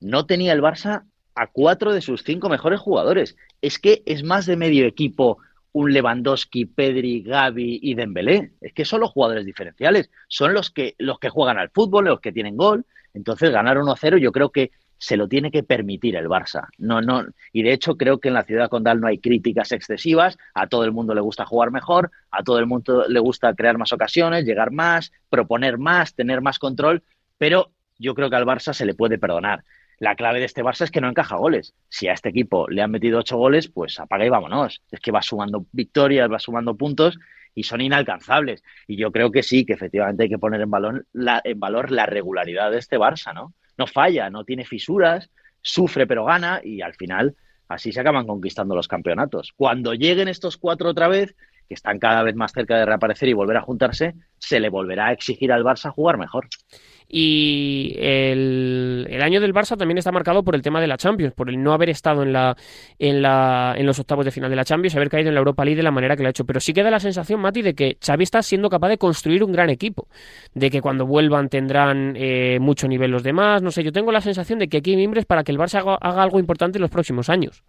No 0.00 0.26
tenía 0.26 0.52
el 0.52 0.62
Barça 0.62 1.04
a 1.34 1.46
cuatro 1.46 1.92
de 1.92 2.00
sus 2.00 2.24
cinco 2.24 2.48
mejores 2.48 2.80
jugadores. 2.80 3.36
Es 3.60 3.78
que 3.78 4.02
es 4.06 4.24
más 4.24 4.46
de 4.46 4.56
medio 4.56 4.86
equipo 4.86 5.38
un 5.72 5.92
Lewandowski, 5.92 6.64
Pedri, 6.64 7.22
Gavi 7.22 7.78
y 7.82 7.94
Dembélé. 7.94 8.52
Es 8.62 8.72
que 8.72 8.86
son 8.86 9.00
los 9.00 9.10
jugadores 9.10 9.44
diferenciales. 9.44 10.10
Son 10.26 10.54
los 10.54 10.70
que, 10.70 10.94
los 10.98 11.18
que 11.18 11.28
juegan 11.28 11.58
al 11.58 11.70
fútbol, 11.70 12.06
los 12.06 12.20
que 12.20 12.32
tienen 12.32 12.56
gol. 12.56 12.86
Entonces, 13.12 13.50
ganar 13.50 13.76
1-0 13.76 14.18
yo 14.18 14.32
creo 14.32 14.50
que 14.50 14.70
se 14.98 15.16
lo 15.16 15.28
tiene 15.28 15.50
que 15.50 15.62
permitir 15.62 16.16
el 16.16 16.28
Barça. 16.28 16.68
No, 16.78 17.00
no, 17.00 17.24
y 17.52 17.62
de 17.62 17.72
hecho 17.72 17.96
creo 17.96 18.18
que 18.18 18.28
en 18.28 18.34
la 18.34 18.44
ciudad 18.44 18.68
condal 18.68 19.00
no 19.00 19.06
hay 19.06 19.18
críticas 19.18 19.72
excesivas, 19.72 20.38
a 20.54 20.66
todo 20.66 20.84
el 20.84 20.92
mundo 20.92 21.14
le 21.14 21.20
gusta 21.20 21.44
jugar 21.44 21.70
mejor, 21.70 22.10
a 22.30 22.42
todo 22.42 22.58
el 22.58 22.66
mundo 22.66 23.06
le 23.08 23.20
gusta 23.20 23.54
crear 23.54 23.78
más 23.78 23.92
ocasiones, 23.92 24.44
llegar 24.44 24.72
más, 24.72 25.12
proponer 25.28 25.78
más, 25.78 26.14
tener 26.14 26.40
más 26.40 26.58
control, 26.58 27.02
pero 27.38 27.72
yo 27.98 28.14
creo 28.14 28.30
que 28.30 28.36
al 28.36 28.46
Barça 28.46 28.72
se 28.72 28.86
le 28.86 28.94
puede 28.94 29.18
perdonar. 29.18 29.64
La 29.98 30.14
clave 30.14 30.40
de 30.40 30.44
este 30.44 30.62
Barça 30.62 30.82
es 30.82 30.90
que 30.90 31.00
no 31.00 31.08
encaja 31.08 31.36
goles. 31.36 31.74
Si 31.88 32.06
a 32.08 32.12
este 32.12 32.28
equipo 32.28 32.68
le 32.68 32.82
han 32.82 32.90
metido 32.90 33.18
ocho 33.18 33.38
goles, 33.38 33.68
pues 33.68 33.98
apaga 33.98 34.26
y 34.26 34.28
vámonos. 34.28 34.82
Es 34.90 35.00
que 35.00 35.10
va 35.10 35.22
sumando 35.22 35.66
victorias, 35.72 36.30
va 36.30 36.38
sumando 36.38 36.76
puntos 36.76 37.18
y 37.54 37.62
son 37.62 37.80
inalcanzables. 37.80 38.62
Y 38.86 38.96
yo 38.96 39.10
creo 39.10 39.30
que 39.32 39.42
sí, 39.42 39.64
que 39.64 39.72
efectivamente 39.72 40.24
hay 40.24 40.28
que 40.28 40.38
poner 40.38 40.60
en 40.60 40.70
valor 40.70 41.06
la, 41.12 41.40
en 41.42 41.58
valor 41.58 41.90
la 41.90 42.04
regularidad 42.04 42.70
de 42.70 42.78
este 42.78 42.98
Barça, 42.98 43.32
¿no? 43.34 43.54
No 43.78 43.86
falla, 43.86 44.30
no 44.30 44.44
tiene 44.44 44.64
fisuras, 44.64 45.30
sufre 45.60 46.06
pero 46.06 46.24
gana 46.24 46.60
y 46.62 46.80
al 46.80 46.94
final 46.94 47.36
así 47.68 47.92
se 47.92 48.00
acaban 48.00 48.26
conquistando 48.26 48.74
los 48.74 48.88
campeonatos. 48.88 49.52
Cuando 49.56 49.94
lleguen 49.94 50.28
estos 50.28 50.56
cuatro 50.56 50.90
otra 50.90 51.08
vez, 51.08 51.34
que 51.68 51.74
están 51.74 51.98
cada 51.98 52.22
vez 52.22 52.36
más 52.36 52.52
cerca 52.52 52.76
de 52.78 52.86
reaparecer 52.86 53.28
y 53.28 53.32
volver 53.32 53.56
a 53.56 53.62
juntarse, 53.62 54.14
se 54.38 54.60
le 54.60 54.68
volverá 54.68 55.06
a 55.06 55.12
exigir 55.12 55.52
al 55.52 55.64
Barça 55.64 55.90
jugar 55.90 56.16
mejor. 56.16 56.48
Y 57.08 57.94
el, 57.98 59.06
el, 59.08 59.22
año 59.22 59.40
del 59.40 59.54
Barça 59.54 59.76
también 59.76 59.98
está 59.98 60.10
marcado 60.10 60.42
por 60.42 60.54
el 60.56 60.62
tema 60.62 60.80
de 60.80 60.88
la 60.88 60.96
Champions, 60.96 61.34
por 61.34 61.48
el 61.48 61.62
no 61.62 61.72
haber 61.72 61.90
estado 61.90 62.22
en, 62.22 62.32
la, 62.32 62.56
en, 62.98 63.22
la, 63.22 63.74
en 63.76 63.86
los 63.86 63.98
octavos 63.98 64.24
de 64.24 64.32
final 64.32 64.50
de 64.50 64.56
la 64.56 64.64
Champions, 64.64 64.96
haber 64.96 65.08
caído 65.08 65.28
en 65.28 65.34
la 65.34 65.38
Europa 65.38 65.64
League 65.64 65.76
de 65.76 65.84
la 65.84 65.92
manera 65.92 66.16
que 66.16 66.22
lo 66.22 66.28
ha 66.28 66.30
hecho. 66.30 66.44
Pero 66.44 66.58
sí 66.58 66.72
queda 66.72 66.90
la 66.90 66.98
sensación, 66.98 67.40
Mati, 67.40 67.62
de 67.62 67.74
que 67.74 67.96
Xavi 68.04 68.24
está 68.24 68.42
siendo 68.42 68.68
capaz 68.68 68.88
de 68.88 68.98
construir 68.98 69.44
un 69.44 69.52
gran 69.52 69.70
equipo, 69.70 70.08
de 70.54 70.70
que 70.70 70.80
cuando 70.80 71.06
vuelvan 71.06 71.48
tendrán 71.48 72.14
eh, 72.16 72.58
mucho 72.60 72.88
nivel 72.88 73.12
los 73.12 73.22
demás. 73.22 73.62
No 73.62 73.70
sé, 73.70 73.84
yo 73.84 73.92
tengo 73.92 74.10
la 74.10 74.20
sensación 74.20 74.58
de 74.58 74.68
que 74.68 74.78
aquí 74.78 74.90
hay 74.90 74.96
mimbres 74.96 75.26
para 75.26 75.44
que 75.44 75.52
el 75.52 75.58
Barça 75.58 75.98
haga 76.00 76.22
algo 76.22 76.40
importante 76.40 76.78
en 76.78 76.82
los 76.82 76.90
próximos 76.90 77.28
años. 77.28 77.62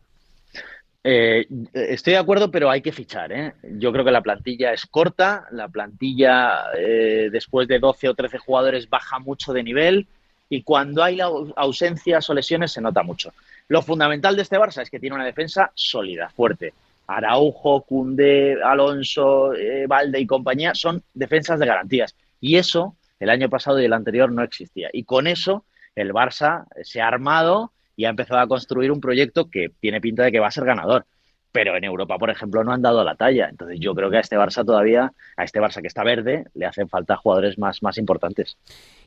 Eh, 1.03 1.47
estoy 1.73 2.13
de 2.13 2.19
acuerdo, 2.19 2.51
pero 2.51 2.69
hay 2.69 2.81
que 2.81 2.91
fichar. 2.91 3.31
¿eh? 3.31 3.53
Yo 3.77 3.91
creo 3.91 4.03
que 4.03 4.11
la 4.11 4.21
plantilla 4.21 4.73
es 4.73 4.85
corta, 4.85 5.47
la 5.51 5.67
plantilla 5.67 6.65
eh, 6.77 7.29
después 7.31 7.67
de 7.67 7.79
12 7.79 8.09
o 8.09 8.13
13 8.13 8.37
jugadores 8.39 8.89
baja 8.89 9.19
mucho 9.19 9.53
de 9.53 9.63
nivel 9.63 10.07
y 10.49 10.63
cuando 10.63 11.03
hay 11.03 11.19
ausencias 11.21 12.29
o 12.29 12.33
lesiones 12.33 12.71
se 12.71 12.81
nota 12.81 13.03
mucho. 13.03 13.33
Lo 13.67 13.81
fundamental 13.81 14.35
de 14.35 14.41
este 14.41 14.57
Barça 14.57 14.81
es 14.81 14.89
que 14.89 14.99
tiene 14.99 15.15
una 15.15 15.25
defensa 15.25 15.71
sólida, 15.75 16.29
fuerte. 16.29 16.73
Araujo, 17.07 17.81
Cundé, 17.81 18.57
Alonso, 18.61 19.53
eh, 19.53 19.87
Valde 19.87 20.19
y 20.19 20.27
compañía 20.27 20.75
son 20.75 21.03
defensas 21.13 21.59
de 21.59 21.65
garantías. 21.65 22.15
Y 22.41 22.57
eso 22.57 22.95
el 23.19 23.29
año 23.29 23.49
pasado 23.49 23.79
y 23.79 23.85
el 23.85 23.93
anterior 23.93 24.31
no 24.31 24.43
existía. 24.43 24.89
Y 24.93 25.03
con 25.03 25.27
eso 25.27 25.63
el 25.95 26.13
Barça 26.13 26.65
se 26.83 27.01
ha 27.01 27.07
armado 27.07 27.71
y 27.97 28.05
ha 28.05 28.09
empezado 28.09 28.39
a 28.39 28.47
construir 28.47 28.91
un 28.91 29.01
proyecto 29.01 29.49
que 29.49 29.69
tiene 29.81 29.99
pinta 29.99 30.23
de 30.23 30.31
que 30.31 30.39
va 30.39 30.47
a 30.47 30.51
ser 30.51 30.63
ganador. 30.65 31.05
Pero 31.51 31.75
en 31.75 31.83
Europa, 31.83 32.17
por 32.17 32.29
ejemplo, 32.29 32.63
no 32.63 32.71
han 32.71 32.81
dado 32.81 33.03
la 33.03 33.15
talla. 33.15 33.47
Entonces 33.49 33.79
yo 33.79 33.93
creo 33.93 34.09
que 34.09 34.17
a 34.17 34.21
este 34.21 34.37
Barça 34.37 34.65
todavía, 34.65 35.11
a 35.35 35.43
este 35.43 35.59
Barça 35.59 35.81
que 35.81 35.87
está 35.87 36.03
verde, 36.03 36.45
le 36.53 36.65
hacen 36.65 36.87
falta 36.89 37.15
jugadores 37.15 37.57
más, 37.57 37.81
más 37.81 37.97
importantes. 37.97 38.57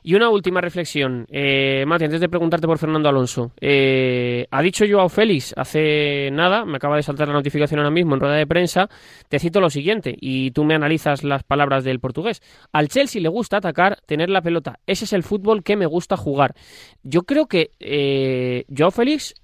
Y 0.03 0.15
una 0.15 0.29
última 0.29 0.61
reflexión, 0.61 1.27
eh, 1.29 1.83
Mati, 1.85 2.05
antes 2.05 2.19
de 2.19 2.29
preguntarte 2.29 2.65
por 2.65 2.79
Fernando 2.79 3.07
Alonso. 3.07 3.51
Eh, 3.61 4.47
ha 4.49 4.61
dicho 4.63 4.85
Joao 4.89 5.09
Félix 5.09 5.53
hace 5.55 6.29
nada, 6.31 6.65
me 6.65 6.77
acaba 6.77 6.95
de 6.95 7.03
saltar 7.03 7.27
la 7.27 7.35
notificación 7.35 7.79
ahora 7.79 7.91
mismo 7.91 8.15
en 8.15 8.21
rueda 8.21 8.35
de 8.35 8.47
prensa, 8.47 8.89
te 9.29 9.37
cito 9.37 9.61
lo 9.61 9.69
siguiente, 9.69 10.15
y 10.19 10.51
tú 10.51 10.63
me 10.63 10.73
analizas 10.73 11.23
las 11.23 11.43
palabras 11.43 11.83
del 11.83 11.99
portugués. 11.99 12.41
Al 12.71 12.87
Chelsea 12.87 13.21
le 13.21 13.29
gusta 13.29 13.57
atacar, 13.57 13.99
tener 14.07 14.29
la 14.29 14.41
pelota. 14.41 14.79
Ese 14.87 15.05
es 15.05 15.13
el 15.13 15.21
fútbol 15.21 15.63
que 15.63 15.75
me 15.75 15.85
gusta 15.85 16.17
jugar. 16.17 16.55
Yo 17.03 17.21
creo 17.21 17.45
que 17.45 17.71
eh, 17.79 18.65
Joao 18.75 18.91
Félix 18.91 19.35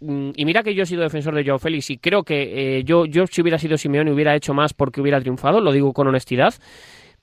y 0.00 0.44
mira 0.44 0.62
que 0.62 0.74
yo 0.74 0.82
he 0.82 0.86
sido 0.86 1.02
defensor 1.02 1.34
de 1.34 1.44
Joao 1.44 1.58
Félix 1.58 1.90
y 1.90 1.98
creo 1.98 2.22
que 2.22 2.78
eh, 2.78 2.84
yo, 2.84 3.04
yo 3.04 3.26
si 3.26 3.42
hubiera 3.42 3.58
sido 3.58 3.76
Simeone 3.76 4.12
hubiera 4.12 4.34
hecho 4.34 4.54
más 4.54 4.72
porque 4.72 5.00
hubiera 5.00 5.20
triunfado, 5.20 5.60
lo 5.60 5.72
digo 5.72 5.92
con 5.92 6.08
honestidad, 6.08 6.54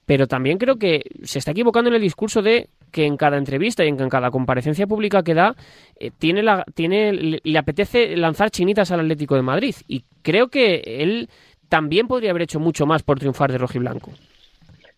pero 0.06 0.28
también 0.28 0.58
creo 0.58 0.78
que 0.78 1.04
se 1.24 1.40
está 1.40 1.52
equivocando 1.52 1.90
en 1.90 1.96
el 1.96 2.02
discurso 2.02 2.42
de 2.42 2.70
que 2.92 3.06
en 3.06 3.18
cada 3.18 3.38
entrevista 3.38 3.84
y 3.84 3.90
en 3.90 4.10
cada 4.10 4.32
comparecencia 4.32 4.88
pública 4.88 5.24
que 5.24 5.34
da 5.34 5.56
eh, 6.00 6.12
tiene 6.18 6.44
la, 6.44 6.64
tiene, 6.76 7.14
le, 7.14 7.42
le 7.44 7.58
apetece 7.58 8.16
lanzar 8.16 8.52
chinitas 8.52 8.92
al 8.92 9.02
Atlético 9.02 9.36
de 9.36 9.42
Madrid 9.42 9.76
y 9.88 10.06
creo 10.22 10.48
que 10.48 10.82
él 10.86 11.30
también 11.70 12.08
podría 12.08 12.30
haber 12.32 12.44
hecho 12.44 12.60
mucho 12.60 12.86
más 12.86 13.04
por 13.04 13.20
triunfar 13.20 13.52
de 13.52 13.58
rojiblanco. 13.58 14.12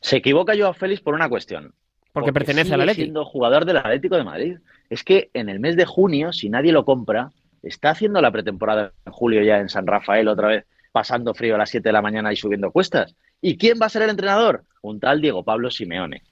Se 0.01 0.17
equivoca 0.17 0.53
Joao 0.57 0.73
Félix 0.73 1.01
por 1.01 1.13
una 1.13 1.29
cuestión. 1.29 1.73
Porque, 2.13 2.33
pertenece 2.33 2.73
al 2.73 2.81
Atlético. 2.81 3.03
siendo 3.03 3.25
jugador 3.25 3.65
del 3.65 3.77
Atlético 3.77 4.15
de 4.15 4.23
Madrid. 4.23 4.57
Es 4.89 5.03
que 5.03 5.29
en 5.33 5.49
el 5.49 5.59
mes 5.59 5.75
de 5.75 5.85
junio, 5.85 6.33
si 6.33 6.49
nadie 6.49 6.71
lo 6.71 6.83
compra, 6.83 7.31
está 7.63 7.91
haciendo 7.91 8.21
la 8.21 8.31
pretemporada 8.31 8.93
en 9.05 9.11
julio 9.11 9.43
ya 9.43 9.59
en 9.59 9.69
San 9.69 9.87
Rafael 9.87 10.27
otra 10.27 10.47
vez, 10.47 10.65
pasando 10.91 11.33
frío 11.33 11.55
a 11.55 11.57
las 11.57 11.69
7 11.69 11.87
de 11.87 11.93
la 11.93 12.01
mañana 12.01 12.31
y 12.33 12.35
subiendo 12.35 12.71
cuestas. 12.71 13.15
¿Y 13.41 13.57
quién 13.57 13.79
va 13.81 13.85
a 13.85 13.89
ser 13.89 14.01
el 14.01 14.09
entrenador? 14.09 14.63
Un 14.81 14.99
tal 14.99 15.21
Diego 15.21 15.43
Pablo 15.43 15.71
Simeone. 15.71 16.23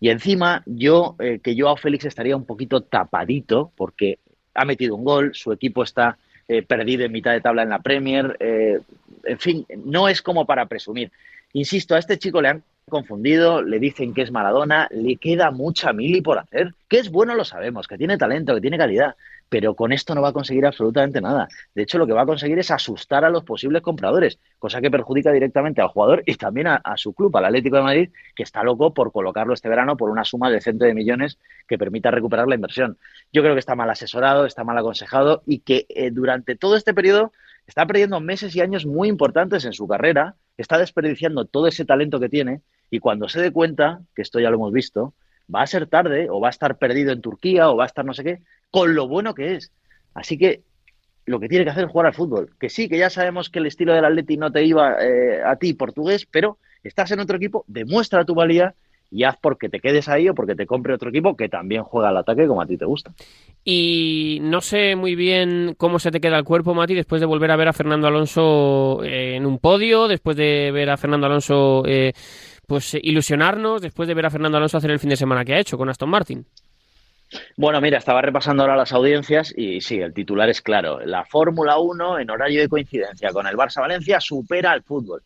Y 0.00 0.10
encima, 0.10 0.62
yo, 0.66 1.16
eh, 1.18 1.40
que 1.42 1.58
Joao 1.58 1.76
Félix 1.76 2.04
estaría 2.04 2.36
un 2.36 2.44
poquito 2.44 2.82
tapadito, 2.82 3.72
porque 3.76 4.18
ha 4.54 4.64
metido 4.64 4.94
un 4.94 5.04
gol, 5.04 5.34
su 5.34 5.52
equipo 5.52 5.82
está 5.82 6.18
eh, 6.48 6.62
perdido 6.62 7.04
en 7.04 7.12
mitad 7.12 7.32
de 7.32 7.40
tabla 7.40 7.62
en 7.62 7.70
la 7.70 7.80
Premier, 7.80 8.36
eh, 8.40 8.78
en 9.24 9.38
fin, 9.38 9.66
no 9.84 10.08
es 10.08 10.22
como 10.22 10.46
para 10.46 10.66
presumir. 10.66 11.10
Insisto, 11.52 11.94
a 11.94 11.98
este 11.98 12.18
chico 12.18 12.40
le 12.40 12.48
han 12.48 12.62
confundido, 12.88 13.62
le 13.62 13.78
dicen 13.78 14.14
que 14.14 14.22
es 14.22 14.30
Maradona, 14.30 14.88
le 14.90 15.16
queda 15.16 15.50
mucha 15.50 15.92
mili 15.92 16.20
por 16.20 16.38
hacer. 16.38 16.74
Que 16.88 16.98
es 16.98 17.10
bueno 17.10 17.34
lo 17.34 17.44
sabemos, 17.44 17.88
que 17.88 17.98
tiene 17.98 18.18
talento, 18.18 18.54
que 18.54 18.60
tiene 18.60 18.78
calidad, 18.78 19.16
pero 19.48 19.74
con 19.74 19.92
esto 19.92 20.14
no 20.14 20.22
va 20.22 20.28
a 20.28 20.32
conseguir 20.32 20.66
absolutamente 20.66 21.20
nada. 21.20 21.48
De 21.74 21.82
hecho, 21.82 21.98
lo 21.98 22.06
que 22.06 22.12
va 22.12 22.22
a 22.22 22.26
conseguir 22.26 22.58
es 22.58 22.70
asustar 22.70 23.24
a 23.24 23.30
los 23.30 23.44
posibles 23.44 23.82
compradores, 23.82 24.38
cosa 24.58 24.80
que 24.80 24.90
perjudica 24.90 25.30
directamente 25.32 25.80
al 25.80 25.88
jugador 25.88 26.22
y 26.26 26.34
también 26.34 26.66
a, 26.66 26.82
su 26.96 27.12
club, 27.14 27.36
al 27.36 27.44
Atlético 27.44 27.76
de 27.76 27.82
Madrid, 27.82 28.10
que 28.34 28.42
está 28.42 28.62
loco 28.62 28.92
por 28.92 29.12
colocarlo 29.12 29.54
este 29.54 29.68
verano 29.68 29.96
por 29.96 30.10
una 30.10 30.24
suma 30.24 30.50
decente 30.50 30.86
de 30.86 30.94
millones 30.94 31.38
que 31.68 31.78
permita 31.78 32.10
recuperar 32.10 32.48
la 32.48 32.56
inversión. 32.56 32.98
Yo 33.32 33.42
creo 33.42 33.54
que 33.54 33.60
está 33.60 33.74
mal 33.74 33.90
asesorado, 33.90 34.46
está 34.46 34.64
mal 34.64 34.78
aconsejado 34.78 35.42
y 35.46 35.60
que 35.60 35.86
eh, 35.88 36.10
durante 36.10 36.56
todo 36.56 36.76
este 36.76 36.94
periodo 36.94 37.32
está 37.66 37.86
perdiendo 37.86 38.20
meses 38.20 38.54
y 38.56 38.60
años 38.60 38.86
muy 38.86 39.08
importantes 39.08 39.64
en 39.64 39.72
su 39.72 39.86
carrera, 39.86 40.36
está 40.56 40.78
desperdiciando 40.78 41.44
todo 41.44 41.66
ese 41.66 41.84
talento 41.84 42.20
que 42.20 42.28
tiene 42.28 42.62
y 42.90 43.00
cuando 43.00 43.28
se 43.28 43.40
dé 43.40 43.52
cuenta, 43.52 44.00
que 44.14 44.22
esto 44.22 44.40
ya 44.40 44.50
lo 44.50 44.56
hemos 44.56 44.72
visto, 44.72 45.14
va 45.52 45.62
a 45.62 45.66
ser 45.66 45.86
tarde 45.86 46.28
o 46.30 46.40
va 46.40 46.48
a 46.48 46.50
estar 46.50 46.78
perdido 46.78 47.12
en 47.12 47.20
Turquía 47.20 47.70
o 47.70 47.76
va 47.76 47.84
a 47.84 47.86
estar 47.86 48.04
no 48.04 48.14
sé 48.14 48.24
qué, 48.24 48.42
con 48.70 48.94
lo 48.94 49.08
bueno 49.08 49.34
que 49.34 49.56
es. 49.56 49.72
Así 50.14 50.38
que 50.38 50.62
lo 51.26 51.40
que 51.40 51.48
tiene 51.48 51.64
que 51.64 51.70
hacer 51.70 51.84
es 51.84 51.90
jugar 51.90 52.06
al 52.06 52.14
fútbol. 52.14 52.50
Que 52.58 52.68
sí, 52.68 52.88
que 52.88 52.98
ya 52.98 53.10
sabemos 53.10 53.50
que 53.50 53.58
el 53.58 53.66
estilo 53.66 53.94
del 53.94 54.04
Atleti 54.04 54.36
no 54.36 54.50
te 54.50 54.64
iba 54.64 54.96
eh, 55.02 55.42
a 55.44 55.56
ti 55.56 55.74
portugués, 55.74 56.26
pero 56.30 56.58
estás 56.82 57.10
en 57.10 57.20
otro 57.20 57.36
equipo, 57.36 57.64
demuestra 57.66 58.24
tu 58.24 58.34
valía 58.34 58.74
y 59.10 59.24
haz 59.24 59.36
porque 59.40 59.68
te 59.68 59.80
quedes 59.80 60.08
ahí 60.08 60.28
o 60.28 60.34
porque 60.34 60.54
te 60.54 60.66
compre 60.66 60.94
otro 60.94 61.10
equipo 61.10 61.36
que 61.36 61.48
también 61.48 61.82
juega 61.84 62.08
al 62.08 62.16
ataque 62.16 62.46
como 62.46 62.62
a 62.62 62.66
ti 62.66 62.76
te 62.76 62.84
gusta. 62.84 63.12
Y 63.64 64.38
no 64.42 64.60
sé 64.60 64.96
muy 64.96 65.14
bien 65.14 65.74
cómo 65.76 65.98
se 65.98 66.10
te 66.10 66.20
queda 66.20 66.38
el 66.38 66.44
cuerpo, 66.44 66.74
Mati, 66.74 66.94
después 66.94 67.20
de 67.20 67.26
volver 67.26 67.50
a 67.50 67.56
ver 67.56 67.68
a 67.68 67.72
Fernando 67.72 68.08
Alonso 68.08 69.02
eh, 69.04 69.36
en 69.36 69.46
un 69.46 69.58
podio, 69.58 70.08
después 70.08 70.36
de 70.36 70.70
ver 70.72 70.90
a 70.90 70.96
Fernando 70.96 71.26
Alonso 71.26 71.84
eh, 71.86 72.12
pues 72.66 72.94
ilusionarnos, 73.00 73.80
después 73.80 74.08
de 74.08 74.14
ver 74.14 74.26
a 74.26 74.30
Fernando 74.30 74.58
Alonso 74.58 74.78
hacer 74.78 74.90
el 74.90 74.98
fin 74.98 75.10
de 75.10 75.16
semana 75.16 75.44
que 75.44 75.54
ha 75.54 75.60
hecho 75.60 75.78
con 75.78 75.88
Aston 75.88 76.10
Martin. 76.10 76.44
Bueno, 77.56 77.80
mira, 77.80 77.98
estaba 77.98 78.22
repasando 78.22 78.62
ahora 78.62 78.76
las 78.76 78.92
audiencias 78.92 79.52
y 79.56 79.80
sí, 79.80 79.98
el 80.00 80.14
titular 80.14 80.48
es 80.48 80.62
claro. 80.62 81.00
La 81.00 81.24
Fórmula 81.24 81.78
1 81.78 82.20
en 82.20 82.30
horario 82.30 82.60
de 82.60 82.68
coincidencia 82.68 83.30
con 83.30 83.46
el 83.46 83.56
Barça 83.56 83.80
Valencia 83.80 84.20
supera 84.20 84.72
al 84.72 84.82
fútbol. 84.82 85.22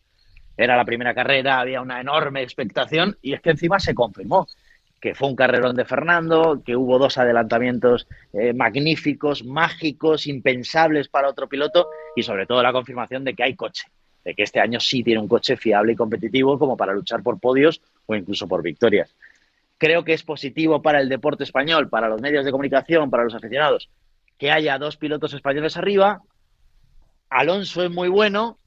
Era 0.57 0.75
la 0.75 0.85
primera 0.85 1.13
carrera, 1.13 1.59
había 1.59 1.81
una 1.81 2.01
enorme 2.01 2.41
expectación 2.41 3.17
y 3.21 3.33
es 3.33 3.41
que 3.41 3.51
encima 3.51 3.79
se 3.79 3.93
confirmó 3.93 4.47
que 5.01 5.15
fue 5.15 5.27
un 5.27 5.35
carrerón 5.35 5.75
de 5.75 5.83
Fernando, 5.83 6.61
que 6.63 6.75
hubo 6.75 6.99
dos 6.99 7.17
adelantamientos 7.17 8.07
eh, 8.33 8.53
magníficos, 8.53 9.43
mágicos, 9.43 10.27
impensables 10.27 11.07
para 11.07 11.27
otro 11.27 11.49
piloto 11.49 11.89
y 12.15 12.21
sobre 12.21 12.45
todo 12.45 12.61
la 12.61 12.71
confirmación 12.71 13.23
de 13.23 13.33
que 13.33 13.43
hay 13.43 13.55
coche, 13.55 13.85
de 14.23 14.35
que 14.35 14.43
este 14.43 14.59
año 14.59 14.79
sí 14.79 15.03
tiene 15.03 15.19
un 15.19 15.27
coche 15.27 15.57
fiable 15.57 15.93
y 15.93 15.95
competitivo 15.95 16.59
como 16.59 16.77
para 16.77 16.93
luchar 16.93 17.23
por 17.23 17.39
podios 17.39 17.81
o 18.05 18.15
incluso 18.15 18.47
por 18.47 18.61
victorias. 18.61 19.15
Creo 19.81 20.03
que 20.03 20.13
es 20.13 20.21
positivo 20.21 20.83
para 20.83 21.01
el 21.01 21.09
deporte 21.09 21.43
español, 21.43 21.89
para 21.89 22.07
los 22.07 22.21
medios 22.21 22.45
de 22.45 22.51
comunicación, 22.51 23.09
para 23.09 23.23
los 23.23 23.33
aficionados, 23.33 23.89
que 24.37 24.51
haya 24.51 24.77
dos 24.77 24.95
pilotos 24.95 25.33
españoles 25.33 25.75
arriba. 25.75 26.21
Alonso 27.31 27.83
es 27.83 27.89
muy 27.89 28.07
bueno, 28.07 28.59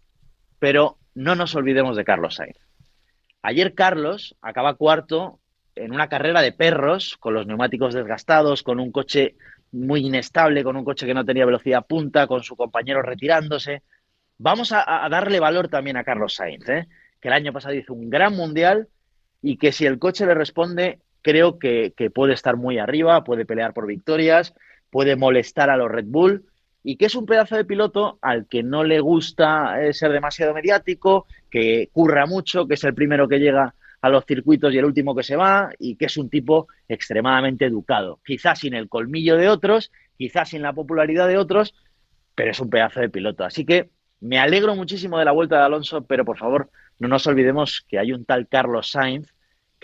pero 0.58 0.98
no 1.14 1.36
nos 1.36 1.54
olvidemos 1.54 1.96
de 1.96 2.04
Carlos 2.04 2.34
Sainz. 2.34 2.58
Ayer 3.42 3.74
Carlos 3.74 4.34
acaba 4.42 4.74
cuarto 4.74 5.38
en 5.76 5.94
una 5.94 6.08
carrera 6.08 6.42
de 6.42 6.50
perros, 6.50 7.16
con 7.20 7.32
los 7.32 7.46
neumáticos 7.46 7.94
desgastados, 7.94 8.64
con 8.64 8.80
un 8.80 8.90
coche 8.90 9.36
muy 9.70 10.04
inestable, 10.04 10.64
con 10.64 10.76
un 10.76 10.84
coche 10.84 11.06
que 11.06 11.14
no 11.14 11.24
tenía 11.24 11.46
velocidad 11.46 11.86
punta, 11.86 12.26
con 12.26 12.42
su 12.42 12.56
compañero 12.56 13.02
retirándose. 13.02 13.84
Vamos 14.36 14.72
a, 14.72 15.08
darle 15.08 15.38
valor 15.38 15.68
también 15.68 15.96
a 15.96 16.02
Carlos 16.02 16.34
Sainz, 16.34 16.68
¿eh? 16.68 16.88
que 17.20 17.28
el 17.28 17.34
año 17.34 17.52
pasado 17.52 17.72
hizo 17.74 17.94
un 17.94 18.10
gran 18.10 18.34
mundial 18.34 18.88
y 19.40 19.58
que 19.58 19.70
si 19.70 19.86
el 19.86 20.00
coche 20.00 20.26
le 20.26 20.34
responde, 20.34 21.03
creo 21.24 21.58
que, 21.58 21.92
puede 22.14 22.34
estar 22.34 22.56
muy 22.56 22.78
arriba, 22.78 23.24
puede 23.24 23.46
pelear 23.46 23.72
por 23.72 23.86
victorias, 23.86 24.54
puede 24.90 25.16
molestar 25.16 25.70
a 25.70 25.76
los 25.76 25.90
Red 25.90 26.04
Bull 26.06 26.44
y 26.84 26.96
que 26.96 27.06
es 27.06 27.14
un 27.14 27.24
pedazo 27.24 27.56
de 27.56 27.64
piloto 27.64 28.18
al 28.20 28.46
que 28.46 28.62
no 28.62 28.84
le 28.84 29.00
gusta 29.00 29.82
eh, 29.82 29.94
ser 29.94 30.12
demasiado 30.12 30.52
mediático, 30.52 31.26
que 31.50 31.88
curra 31.92 32.26
mucho, 32.26 32.68
que 32.68 32.74
es 32.74 32.84
el 32.84 32.94
primero 32.94 33.26
que 33.26 33.38
llega 33.38 33.74
a 34.02 34.08
los 34.10 34.26
circuitos 34.26 34.72
y 34.74 34.78
el 34.78 34.84
último 34.84 35.16
que 35.16 35.22
se 35.22 35.34
va, 35.34 35.70
y 35.78 35.96
que 35.96 36.04
es 36.04 36.16
un 36.18 36.28
tipo 36.28 36.68
extremadamente 36.88 37.64
educado. 37.64 38.20
Quizás 38.22 38.58
sin 38.58 38.74
el 38.74 38.90
colmillo 38.90 39.38
de 39.38 39.48
otros, 39.48 39.90
quizás 40.18 40.50
sin 40.50 40.60
la 40.60 40.74
popularidad 40.74 41.26
de 41.26 41.38
otros, 41.38 41.74
pero 42.34 42.50
es 42.50 42.60
un 42.60 42.68
pedazo 42.68 43.00
de 43.00 43.08
piloto. 43.08 43.44
Así 43.44 43.64
que 43.64 43.88
me 44.20 44.38
alegro 44.38 44.76
muchísimo 44.76 45.18
de 45.18 45.24
la 45.24 45.32
vuelta 45.32 45.56
de 45.56 45.64
Alonso, 45.64 46.04
pero 46.04 46.26
por 46.26 46.36
favor, 46.36 46.68
no 46.98 47.08
nos 47.08 47.26
olvidemos 47.26 47.82
que 47.88 47.98
hay 47.98 48.12
un 48.12 48.26
tal 48.26 48.46
Carlos 48.46 48.90
Sainz 48.90 49.33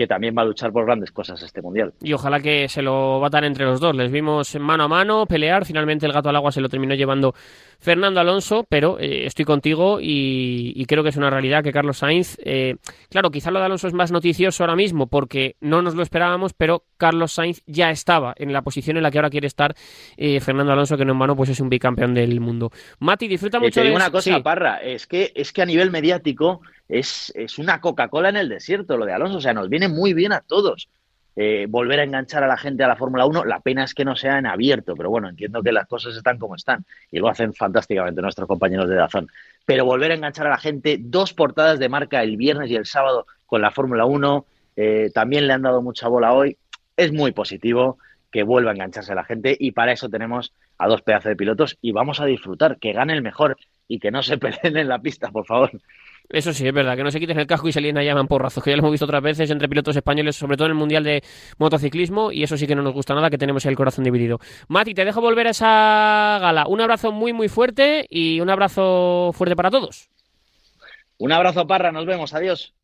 que 0.00 0.06
también 0.06 0.34
va 0.34 0.40
a 0.40 0.46
luchar 0.46 0.72
por 0.72 0.86
grandes 0.86 1.12
cosas 1.12 1.42
este 1.42 1.60
mundial. 1.60 1.92
Y 2.00 2.14
ojalá 2.14 2.40
que 2.40 2.70
se 2.70 2.80
lo 2.80 3.20
batan 3.20 3.44
entre 3.44 3.66
los 3.66 3.80
dos. 3.80 3.94
Les 3.94 4.10
vimos 4.10 4.58
mano 4.58 4.84
a 4.84 4.88
mano 4.88 5.26
pelear. 5.26 5.66
Finalmente 5.66 6.06
el 6.06 6.12
gato 6.14 6.30
al 6.30 6.36
agua 6.36 6.52
se 6.52 6.62
lo 6.62 6.70
terminó 6.70 6.94
llevando 6.94 7.34
Fernando 7.78 8.18
Alonso, 8.18 8.64
pero 8.66 8.98
eh, 8.98 9.26
estoy 9.26 9.44
contigo 9.44 10.00
y, 10.00 10.72
y, 10.74 10.86
creo 10.86 11.02
que 11.02 11.10
es 11.10 11.18
una 11.18 11.28
realidad 11.28 11.62
que 11.62 11.70
Carlos 11.70 11.98
Sainz. 11.98 12.38
Eh, 12.42 12.76
claro, 13.10 13.30
quizá 13.30 13.50
lo 13.50 13.58
de 13.58 13.66
Alonso 13.66 13.88
es 13.88 13.92
más 13.92 14.10
noticioso 14.10 14.62
ahora 14.62 14.74
mismo 14.74 15.06
porque 15.06 15.56
no 15.60 15.82
nos 15.82 15.94
lo 15.94 16.02
esperábamos, 16.02 16.54
pero 16.54 16.84
Carlos 16.96 17.32
Sainz 17.32 17.60
ya 17.66 17.90
estaba 17.90 18.32
en 18.38 18.54
la 18.54 18.62
posición 18.62 18.96
en 18.96 19.02
la 19.02 19.10
que 19.10 19.18
ahora 19.18 19.28
quiere 19.28 19.48
estar 19.48 19.74
eh, 20.16 20.40
Fernando 20.40 20.72
Alonso, 20.72 20.96
que 20.96 21.04
no 21.04 21.12
en 21.12 21.18
vano 21.18 21.36
pues 21.36 21.50
es 21.50 21.60
un 21.60 21.68
bicampeón 21.68 22.14
del 22.14 22.40
mundo. 22.40 22.70
Mati, 23.00 23.28
disfruta 23.28 23.60
mucho 23.60 23.80
te 23.80 23.86
digo 23.86 23.98
de 23.98 24.02
una 24.02 24.10
cosa, 24.10 24.34
sí. 24.34 24.42
Parra, 24.42 24.78
es 24.78 25.06
que, 25.06 25.30
es 25.34 25.52
que 25.52 25.60
a 25.60 25.66
nivel 25.66 25.90
mediático 25.90 26.62
es, 26.90 27.32
es 27.36 27.58
una 27.58 27.80
Coca-Cola 27.80 28.28
en 28.28 28.36
el 28.36 28.48
desierto 28.48 28.96
lo 28.96 29.06
de 29.06 29.12
Alonso, 29.12 29.38
o 29.38 29.40
sea, 29.40 29.54
nos 29.54 29.68
viene 29.68 29.88
muy 29.88 30.12
bien 30.12 30.32
a 30.32 30.40
todos. 30.40 30.88
Eh, 31.36 31.66
volver 31.68 32.00
a 32.00 32.02
enganchar 32.02 32.42
a 32.42 32.48
la 32.48 32.56
gente 32.56 32.82
a 32.82 32.88
la 32.88 32.96
Fórmula 32.96 33.24
1, 33.24 33.44
la 33.44 33.60
pena 33.60 33.84
es 33.84 33.94
que 33.94 34.04
no 34.04 34.16
sea 34.16 34.38
en 34.38 34.46
abierto, 34.46 34.94
pero 34.96 35.10
bueno, 35.10 35.28
entiendo 35.28 35.62
que 35.62 35.70
las 35.72 35.86
cosas 35.86 36.16
están 36.16 36.38
como 36.38 36.56
están 36.56 36.84
y 37.10 37.20
lo 37.20 37.28
hacen 37.28 37.54
fantásticamente 37.54 38.20
nuestros 38.20 38.48
compañeros 38.48 38.88
de 38.88 38.96
Dazón. 38.96 39.28
Pero 39.64 39.84
volver 39.84 40.10
a 40.10 40.14
enganchar 40.14 40.48
a 40.48 40.50
la 40.50 40.58
gente, 40.58 40.98
dos 41.00 41.32
portadas 41.32 41.78
de 41.78 41.88
marca 41.88 42.22
el 42.22 42.36
viernes 42.36 42.70
y 42.70 42.74
el 42.74 42.84
sábado 42.84 43.26
con 43.46 43.62
la 43.62 43.70
Fórmula 43.70 44.04
1, 44.04 44.44
eh, 44.76 45.10
también 45.14 45.46
le 45.46 45.52
han 45.52 45.62
dado 45.62 45.82
mucha 45.82 46.08
bola 46.08 46.32
hoy, 46.32 46.56
es 46.96 47.12
muy 47.12 47.32
positivo 47.32 47.98
que 48.30 48.42
vuelva 48.42 48.70
a 48.70 48.74
engancharse 48.74 49.12
a 49.12 49.16
la 49.16 49.24
gente 49.24 49.56
y 49.58 49.72
para 49.72 49.92
eso 49.92 50.08
tenemos 50.08 50.52
a 50.78 50.88
dos 50.88 51.02
pedazos 51.02 51.30
de 51.30 51.36
pilotos 51.36 51.78
y 51.80 51.92
vamos 51.92 52.20
a 52.20 52.26
disfrutar, 52.26 52.78
que 52.78 52.92
gane 52.92 53.12
el 53.12 53.22
mejor 53.22 53.56
y 53.88 53.98
que 53.98 54.10
no 54.10 54.22
se 54.22 54.38
peleen 54.38 54.76
en 54.76 54.88
la 54.88 54.98
pista, 54.98 55.30
por 55.30 55.46
favor. 55.46 55.70
Eso 56.30 56.52
sí, 56.52 56.64
es 56.64 56.72
verdad, 56.72 56.96
que 56.96 57.02
no 57.02 57.10
se 57.10 57.18
quiten 57.18 57.38
el 57.40 57.46
casco 57.46 57.66
y 57.66 57.72
se 57.72 57.80
a 57.80 58.02
llaman 58.02 58.28
porrazos, 58.28 58.62
que 58.62 58.70
ya 58.70 58.76
lo 58.76 58.82
hemos 58.82 58.92
visto 58.92 59.04
otras 59.04 59.20
veces 59.20 59.50
entre 59.50 59.68
pilotos 59.68 59.96
españoles, 59.96 60.36
sobre 60.36 60.56
todo 60.56 60.66
en 60.66 60.72
el 60.72 60.78
Mundial 60.78 61.02
de 61.02 61.24
Motociclismo, 61.58 62.30
y 62.30 62.44
eso 62.44 62.56
sí 62.56 62.68
que 62.68 62.76
no 62.76 62.82
nos 62.82 62.94
gusta 62.94 63.14
nada, 63.14 63.30
que 63.30 63.38
tenemos 63.38 63.66
el 63.66 63.74
corazón 63.74 64.04
dividido. 64.04 64.38
Mati, 64.68 64.94
te 64.94 65.04
dejo 65.04 65.20
volver 65.20 65.48
a 65.48 65.50
esa 65.50 66.38
gala. 66.40 66.66
Un 66.68 66.80
abrazo 66.80 67.10
muy, 67.10 67.32
muy 67.32 67.48
fuerte 67.48 68.06
y 68.08 68.40
un 68.40 68.48
abrazo 68.48 69.32
fuerte 69.34 69.56
para 69.56 69.70
todos. 69.70 70.08
Un 71.18 71.32
abrazo, 71.32 71.66
Parra, 71.66 71.90
nos 71.90 72.06
vemos, 72.06 72.32
adiós. 72.32 72.74